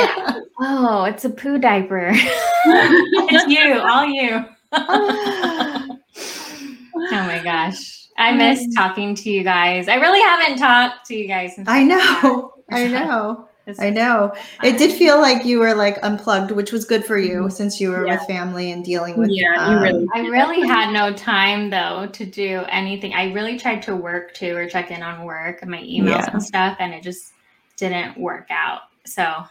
oh, 0.60 1.06
it's 1.08 1.24
a 1.26 1.30
poo 1.30 1.60
diaper. 1.60 2.12
it's 2.13 3.48
you, 3.48 3.80
all 3.80 4.06
you. 4.06 4.44
oh 4.74 5.98
my 7.12 7.42
gosh, 7.44 8.08
I 8.18 8.34
miss 8.34 8.62
um, 8.62 8.72
talking 8.76 9.16
to 9.16 9.30
you 9.30 9.44
guys. 9.44 9.88
I 9.88 9.96
really 9.96 10.22
haven't 10.22 10.58
talked 10.58 11.06
to 11.08 11.16
you 11.16 11.28
guys. 11.28 11.56
Since 11.56 11.70
I 11.70 11.84
know. 11.84 12.54
I 12.72 12.88
know. 12.88 13.47
It's- 13.68 13.80
I 13.86 13.90
know. 13.90 14.34
It 14.64 14.78
did 14.78 14.94
feel 14.94 15.20
like 15.20 15.46
you 15.46 15.60
were 15.60 15.76
like 15.76 15.98
unplugged, 16.02 16.52
which 16.52 16.72
was 16.72 16.86
good 16.86 17.04
for 17.04 17.18
you 17.18 17.50
since 17.50 17.82
you 17.82 17.90
were 17.90 18.08
Yeah. 18.08 18.14
with 18.18 18.26
family 18.28 18.72
and 18.72 18.84
dealing 18.84 19.18
with. 19.18 19.30
Yeah, 19.30 19.70
you 19.70 19.76
um, 19.78 19.84
really. 19.84 20.08
I 20.16 20.20
really 20.22 20.68
had 20.68 20.92
no 20.94 21.12
time 21.14 21.70
though 21.70 22.08
to 22.14 22.26
do 22.26 22.64
anything. 22.70 23.14
I 23.14 23.34
really 23.34 23.60
tried 23.60 23.82
to 23.84 23.96
work 23.96 24.34
too 24.34 24.56
or 24.56 24.68
check 24.68 24.90
in 24.90 25.04
on 25.04 25.26
work 25.26 25.62
and 25.62 25.70
my 25.70 25.82
emails 25.82 26.20
Yeah. 26.20 26.30
and 26.32 26.42
stuff, 26.42 26.78
and 26.80 26.94
it 26.94 27.04
just 27.04 27.34
didn't 27.76 28.18
work 28.18 28.48
out. 28.50 28.84
So 29.06 29.44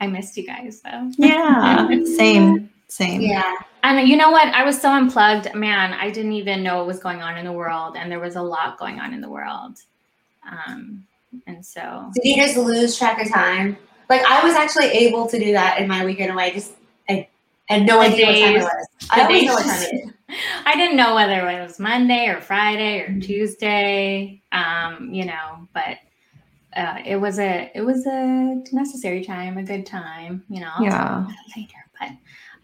I 0.00 0.06
missed 0.06 0.36
you 0.36 0.46
guys 0.46 0.80
though. 0.84 1.10
Yeah. 1.18 1.88
Same. 2.16 2.70
Same. 2.90 3.20
Yeah, 3.20 3.52
And 3.82 4.08
you 4.08 4.16
know 4.16 4.30
what? 4.30 4.46
I 4.54 4.64
was 4.64 4.80
so 4.80 4.90
unplugged. 4.90 5.54
Man, 5.54 5.92
I 5.92 6.10
didn't 6.10 6.32
even 6.32 6.62
know 6.62 6.78
what 6.78 6.86
was 6.86 7.00
going 7.00 7.20
on 7.20 7.36
in 7.36 7.44
the 7.44 7.52
world, 7.52 7.96
and 7.98 8.10
there 8.10 8.18
was 8.20 8.36
a 8.36 8.42
lot 8.42 8.78
going 8.78 8.98
on 8.98 9.12
in 9.12 9.20
the 9.20 9.28
world. 9.28 9.76
Um, 10.50 11.04
and 11.46 11.64
so 11.64 12.10
did 12.14 12.24
you 12.24 12.36
just 12.36 12.56
lose 12.56 12.96
track 12.98 13.20
of 13.20 13.30
time? 13.32 13.76
Like 14.08 14.22
I 14.22 14.42
was 14.42 14.54
actually 14.54 14.86
able 14.86 15.28
to 15.28 15.38
do 15.38 15.52
that 15.52 15.78
in 15.80 15.88
my 15.88 16.04
weekend 16.04 16.32
away. 16.32 16.52
Just 16.52 16.72
I 17.08 17.28
had 17.66 17.86
no 17.86 18.00
idea 18.00 18.26
what 18.26 18.38
time 18.38 18.56
it 18.56 18.60
was. 18.60 18.86
I 19.10 19.22
always 19.22 19.44
know 19.44 19.54
what 19.54 19.64
time 19.66 19.82
it 19.82 19.94
is. 19.94 20.12
I 20.66 20.74
didn't 20.74 20.96
know 20.96 21.14
whether 21.14 21.48
it 21.48 21.62
was 21.62 21.78
Monday 21.78 22.28
or 22.28 22.40
Friday 22.40 23.00
or 23.00 23.20
Tuesday. 23.20 24.42
Um, 24.52 25.12
you 25.12 25.24
know, 25.26 25.68
but 25.72 25.98
uh, 26.76 26.98
it 27.04 27.16
was 27.16 27.38
a 27.38 27.70
it 27.74 27.82
was 27.82 28.06
a 28.06 28.62
necessary 28.72 29.24
time, 29.24 29.58
a 29.58 29.62
good 29.62 29.86
time. 29.86 30.44
You 30.48 30.60
know, 30.60 30.70
I'll 30.74 30.84
Yeah. 30.84 31.26
later, 31.56 31.84
but 31.98 32.10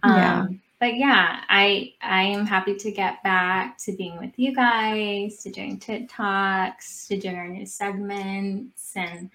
um, 0.02 0.16
Yeah. 0.16 0.46
But 0.80 0.96
yeah, 0.96 1.40
I 1.48 1.94
I 2.02 2.22
am 2.22 2.46
happy 2.46 2.74
to 2.76 2.90
get 2.90 3.22
back 3.22 3.78
to 3.78 3.92
being 3.92 4.18
with 4.18 4.38
you 4.38 4.54
guys, 4.54 5.42
to 5.42 5.50
doing 5.50 5.78
tit 5.78 6.08
talks, 6.08 7.06
to 7.08 7.18
doing 7.18 7.36
our 7.36 7.48
new 7.48 7.66
segments, 7.66 8.92
and 8.96 9.30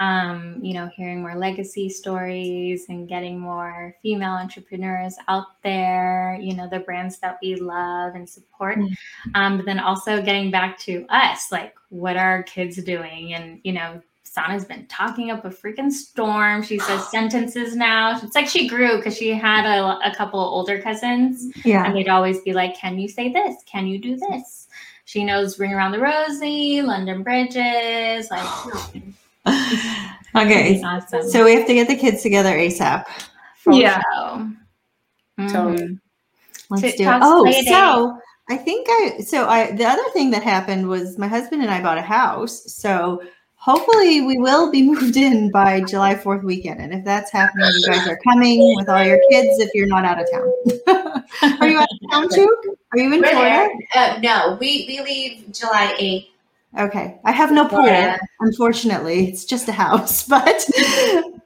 um, 0.00 0.58
you 0.62 0.74
know, 0.74 0.88
hearing 0.94 1.22
more 1.22 1.36
legacy 1.36 1.88
stories 1.88 2.86
and 2.88 3.08
getting 3.08 3.38
more 3.38 3.96
female 4.00 4.34
entrepreneurs 4.34 5.16
out 5.26 5.60
there, 5.62 6.38
you 6.40 6.54
know, 6.54 6.68
the 6.68 6.80
brands 6.80 7.18
that 7.18 7.38
we 7.42 7.56
love 7.56 8.14
and 8.14 8.28
support. 8.28 8.78
Mm. 8.78 8.96
Um, 9.34 9.56
but 9.56 9.66
then 9.66 9.80
also 9.80 10.22
getting 10.22 10.50
back 10.50 10.78
to 10.80 11.04
us, 11.08 11.50
like 11.50 11.74
what 11.88 12.16
are 12.16 12.30
our 12.30 12.42
kids 12.44 12.82
doing? 12.84 13.34
And, 13.34 13.60
you 13.64 13.72
know, 13.72 14.00
Sana's 14.28 14.64
been 14.64 14.86
talking 14.86 15.30
up 15.30 15.44
a 15.44 15.50
freaking 15.50 15.90
storm. 15.90 16.62
She 16.62 16.78
says 16.78 17.08
sentences 17.10 17.74
now. 17.74 18.18
It's 18.22 18.34
like 18.34 18.46
she 18.46 18.68
grew 18.68 18.96
because 18.98 19.16
she 19.16 19.30
had 19.30 19.64
a, 19.66 19.98
a 20.08 20.14
couple 20.14 20.40
older 20.40 20.80
cousins 20.80 21.48
Yeah. 21.64 21.84
and 21.84 21.96
they'd 21.96 22.08
always 22.08 22.40
be 22.42 22.52
like, 22.52 22.76
Can 22.76 22.98
you 22.98 23.08
say 23.08 23.32
this? 23.32 23.56
Can 23.66 23.86
you 23.86 23.98
do 23.98 24.16
this? 24.16 24.68
She 25.06 25.24
knows 25.24 25.58
Ring 25.58 25.72
Around 25.72 25.92
the 25.92 26.00
Rosie, 26.00 26.82
London 26.82 27.22
Bridges, 27.22 28.30
like 28.30 28.46
okay. 30.36 30.82
awesome. 30.82 31.28
So 31.28 31.44
we 31.44 31.54
have 31.54 31.66
to 31.66 31.74
get 31.74 31.88
the 31.88 31.96
kids 31.96 32.22
together 32.22 32.54
ASAP. 32.56 33.06
For 33.56 33.72
Yeah. 33.72 34.00
show. 34.14 34.50
Totally. 35.48 35.82
Mhm. 35.84 36.00
Let's 36.70 36.82
do 36.96 37.04
it. 37.04 37.18
Oh, 37.22 37.50
so 37.66 38.18
I 38.50 38.56
think 38.56 38.86
I 38.90 39.20
so 39.24 39.48
I 39.48 39.70
the 39.72 39.84
other 39.86 40.02
thing 40.12 40.30
that 40.32 40.42
happened 40.42 40.88
was 40.88 41.16
my 41.18 41.28
husband 41.28 41.62
and 41.62 41.70
I 41.70 41.82
bought 41.82 41.96
a 41.98 42.02
house. 42.02 42.74
So 42.74 43.22
hopefully 43.68 44.22
we 44.22 44.38
will 44.38 44.70
be 44.70 44.82
moved 44.90 45.16
in 45.16 45.50
by 45.50 45.82
July 45.82 46.14
4th 46.14 46.42
weekend. 46.42 46.80
And 46.80 46.92
if 46.92 47.04
that's 47.04 47.30
happening, 47.30 47.68
you 47.74 47.86
guys 47.86 48.08
are 48.08 48.18
coming 48.24 48.74
with 48.76 48.88
all 48.88 49.04
your 49.04 49.20
kids 49.30 49.60
if 49.60 49.70
you're 49.74 49.86
not 49.86 50.04
out 50.04 50.18
of 50.20 50.26
town. 50.32 51.22
are 51.60 51.68
you 51.68 51.78
out 51.78 51.88
of 51.90 52.10
town 52.10 52.28
too? 52.30 52.56
Are 52.92 52.98
you 52.98 53.12
in 53.12 53.20
We're 53.20 53.30
Florida? 53.30 53.68
Uh, 53.94 54.18
no, 54.22 54.56
we 54.58 54.86
we 54.88 55.00
leave 55.02 55.52
July 55.52 55.94
eighth. 55.98 56.28
Okay. 56.78 57.18
I 57.24 57.32
have 57.32 57.52
no 57.52 57.62
pool, 57.62 57.82
Florida. 57.82 58.18
unfortunately. 58.40 59.28
It's 59.28 59.44
just 59.44 59.68
a 59.68 59.72
house, 59.72 60.22
but 60.28 60.66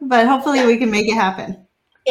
but 0.00 0.26
hopefully 0.26 0.64
we 0.64 0.76
can 0.76 0.90
make 0.90 1.08
it 1.08 1.14
happen. 1.14 1.58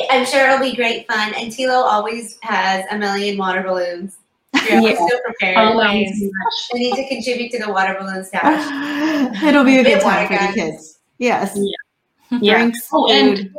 I'm 0.10 0.26
sure 0.26 0.48
it'll 0.48 0.60
be 0.60 0.76
great 0.76 1.06
fun. 1.08 1.34
And 1.38 1.52
Tilo 1.52 1.84
always 1.84 2.38
has 2.44 2.86
a 2.92 2.98
million 2.98 3.38
water 3.38 3.62
balloons. 3.62 4.18
You're 4.70 4.82
Yeah. 4.82 4.96
Oh, 5.00 5.08
so 5.10 5.20
prepared. 5.26 5.58
Always. 5.58 6.30
We 6.74 6.80
need 6.80 6.96
to 6.96 7.08
contribute 7.08 7.52
to 7.52 7.60
the 7.60 7.72
water 7.72 7.96
balloon 8.00 8.24
stash. 8.24 9.44
It'll 9.44 9.64
be 9.64 9.80
a 9.80 9.84
good 9.84 10.02
time 10.02 10.28
for 10.28 10.34
water 10.34 10.48
the 10.48 10.54
kids. 10.54 11.00
Yes. 11.18 11.58
Yeah. 12.32 12.40
Drinks, 12.60 12.88
Oh, 12.94 13.12
and 13.12 13.50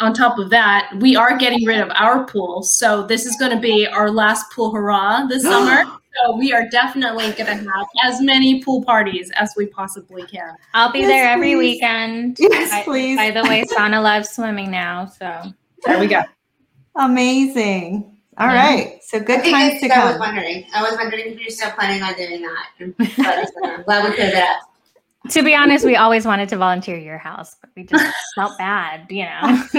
on 0.00 0.14
top 0.14 0.38
of 0.38 0.48
that, 0.50 0.90
we 1.00 1.14
are 1.14 1.36
getting 1.36 1.64
rid 1.66 1.78
of 1.80 1.90
our 1.94 2.24
pool. 2.26 2.62
So 2.62 3.06
this 3.06 3.26
is 3.26 3.36
going 3.36 3.50
to 3.50 3.60
be 3.60 3.86
our 3.86 4.10
last 4.10 4.50
pool 4.50 4.70
hurrah 4.72 5.26
this 5.26 5.42
summer. 5.52 5.84
So 6.24 6.36
we 6.36 6.52
are 6.52 6.66
definitely 6.70 7.32
going 7.32 7.46
to 7.46 7.70
have 7.70 7.86
as 8.04 8.20
many 8.22 8.62
pool 8.62 8.82
parties 8.84 9.30
as 9.34 9.52
we 9.56 9.66
possibly 9.66 10.22
can. 10.22 10.54
I'll 10.72 10.92
be 10.92 11.00
Yes, 11.00 11.08
there 11.08 11.28
every 11.28 11.54
please. 11.54 11.58
weekend. 11.74 12.36
Yes, 12.38 12.70
By- 12.70 12.82
please. 12.84 13.16
By 13.16 13.30
the 13.32 13.42
way, 13.42 13.64
Sana 13.64 14.00
loves 14.00 14.30
swimming 14.30 14.70
now, 14.70 15.06
so 15.06 15.42
There 15.84 15.98
we 15.98 16.06
go. 16.06 16.22
Amazing. 16.96 18.13
All 18.38 18.48
Yeah. 18.48 18.54
right. 18.54 19.00
So 19.04 19.20
good 19.20 19.40
Okay, 19.40 19.50
times 19.52 19.74
good, 19.74 19.80
to 19.82 19.88
'cause 19.88 19.98
I 19.98 20.04
was 20.04 20.12
come. 20.12 20.20
wondering. 20.20 20.66
I 20.74 20.82
was 20.82 20.96
wondering 20.96 21.26
if 21.32 21.40
you're 21.40 21.50
still 21.50 21.70
planning 21.70 22.02
on 22.02 22.14
doing 22.14 22.42
that. 22.42 22.66
But 22.78 23.48
I'm 23.64 23.82
glad 23.84 24.04
we 24.08 24.14
cleared 24.16 24.34
that 24.34 24.56
up. 24.56 24.70
To 25.30 25.42
be 25.42 25.54
honest, 25.54 25.86
we 25.86 25.96
always 25.96 26.26
wanted 26.26 26.50
to 26.50 26.58
volunteer 26.58 26.98
your 26.98 27.16
house, 27.16 27.56
but 27.58 27.70
we 27.74 27.84
just 27.84 28.04
felt 28.34 28.58
bad, 28.58 29.06
you 29.08 29.24
know. 29.24 29.40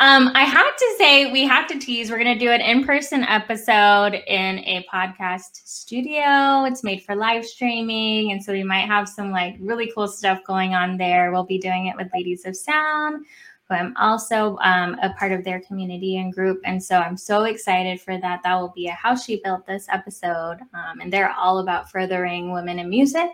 um, 0.00 0.30
I 0.34 0.44
have 0.48 0.74
to 0.76 0.94
say, 0.96 1.30
we 1.30 1.44
have 1.46 1.66
to 1.68 1.78
tease. 1.78 2.10
We're 2.10 2.18
going 2.22 2.32
to 2.32 2.42
do 2.42 2.50
an 2.50 2.62
in 2.62 2.84
person 2.84 3.24
episode 3.24 4.14
in 4.26 4.60
a 4.60 4.86
podcast 4.90 5.60
studio. 5.66 6.64
It's 6.64 6.82
made 6.82 7.02
for 7.02 7.14
live 7.14 7.44
streaming. 7.44 8.32
And 8.32 8.42
so 8.42 8.52
we 8.52 8.62
might 8.62 8.86
have 8.86 9.06
some 9.08 9.30
like 9.30 9.56
really 9.60 9.92
cool 9.94 10.08
stuff 10.08 10.40
going 10.46 10.74
on 10.74 10.96
there. 10.96 11.30
We'll 11.30 11.44
be 11.44 11.58
doing 11.58 11.86
it 11.88 11.96
with 11.96 12.08
Ladies 12.14 12.46
of 12.46 12.56
Sound, 12.56 13.26
who 13.68 13.74
I'm 13.74 13.94
also 13.96 14.56
um, 14.62 14.96
a 15.02 15.10
part 15.10 15.32
of 15.32 15.44
their 15.44 15.60
community 15.60 16.18
and 16.18 16.32
group. 16.32 16.60
And 16.64 16.82
so 16.82 16.98
I'm 16.98 17.16
so 17.16 17.44
excited 17.44 18.00
for 18.00 18.18
that. 18.18 18.40
That 18.42 18.54
will 18.54 18.72
be 18.74 18.88
a 18.88 18.92
How 18.92 19.14
She 19.14 19.40
Built 19.42 19.66
This 19.66 19.86
episode. 19.90 20.58
Um, 20.74 21.00
and 21.00 21.12
they're 21.12 21.32
all 21.32 21.58
about 21.58 21.90
furthering 21.90 22.52
women 22.52 22.78
in 22.78 22.88
music. 22.88 23.30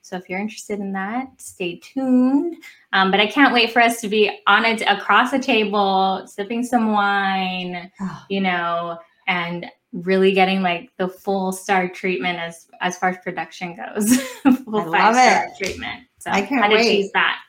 So 0.00 0.16
if 0.16 0.28
you're 0.28 0.38
interested 0.38 0.78
in 0.78 0.92
that, 0.92 1.28
stay 1.40 1.80
tuned. 1.80 2.56
Um, 2.92 3.10
but 3.10 3.18
I 3.18 3.26
can't 3.26 3.52
wait 3.52 3.72
for 3.72 3.82
us 3.82 4.00
to 4.02 4.08
be 4.08 4.30
on 4.46 4.64
it 4.64 4.80
across 4.82 5.32
a 5.32 5.38
table, 5.38 6.22
sipping 6.26 6.62
some 6.62 6.92
wine, 6.92 7.90
you 8.30 8.40
know, 8.40 8.98
and 9.26 9.66
really 9.92 10.32
getting 10.32 10.62
like 10.62 10.92
the 10.96 11.08
full 11.08 11.50
star 11.50 11.88
treatment 11.88 12.38
as 12.38 12.68
as 12.80 12.96
far 12.96 13.10
as 13.10 13.18
production 13.18 13.76
goes. 13.76 14.16
full 14.64 14.94
I 14.94 15.10
love 15.10 15.16
it. 15.18 15.58
treatment. 15.58 16.04
So 16.18 16.30
I 16.30 16.42
can't 16.42 16.70
to 16.70 16.76
wait. 16.76 17.10
that. 17.14 17.40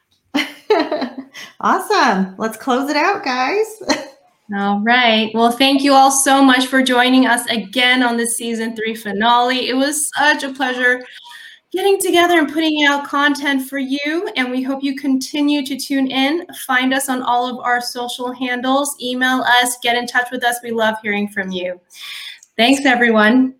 Awesome. 1.60 2.36
Let's 2.38 2.58
close 2.58 2.90
it 2.90 2.98
out, 2.98 3.24
guys. 3.24 3.82
All 4.56 4.80
right. 4.80 5.30
Well, 5.34 5.52
thank 5.52 5.84
you 5.84 5.94
all 5.94 6.12
so 6.12 6.42
much 6.42 6.68
for 6.68 6.82
joining 6.82 7.26
us 7.26 7.46
again 7.48 8.02
on 8.02 8.16
the 8.16 8.26
season 8.26 8.76
three 8.76 8.96
finale. 8.96 9.68
It 9.68 9.76
was 9.76 10.10
such 10.16 10.44
a 10.44 10.54
pleasure 10.54 11.06
getting 11.74 12.00
together 12.00 12.40
and 12.40 12.52
putting 12.52 12.86
out 12.86 13.06
content 13.06 13.68
for 13.68 13.78
you. 13.78 14.30
And 14.38 14.50
we 14.50 14.64
hope 14.64 14.84
you 14.84 14.96
continue 14.96 15.66
to 15.66 15.78
tune 15.78 16.08
in. 16.08 16.46
Find 16.66 16.94
us 16.94 17.10
on 17.10 17.22
all 17.22 17.48
of 17.48 17.60
our 17.60 17.82
social 17.82 18.32
handles, 18.32 18.96
email 19.02 19.42
us, 19.42 19.78
get 19.84 19.98
in 19.98 20.08
touch 20.08 20.32
with 20.32 20.46
us. 20.46 20.58
We 20.64 20.72
love 20.72 20.96
hearing 21.04 21.28
from 21.28 21.52
you. 21.52 21.80
Thanks, 22.56 22.86
everyone. 22.86 23.56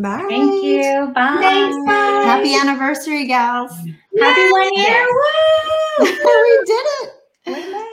Bye. 0.00 0.24
Thank 0.28 0.62
you. 0.64 1.10
Bye. 1.14 1.38
Thanks, 1.40 1.76
bye. 1.86 2.22
Happy 2.24 2.54
anniversary, 2.54 3.26
gals. 3.26 3.72
Happy 4.18 4.52
one 4.52 4.74
year. 4.74 5.06
Yes. 5.98 6.18
we 6.24 6.64
did 6.66 6.86
it. 7.00 7.84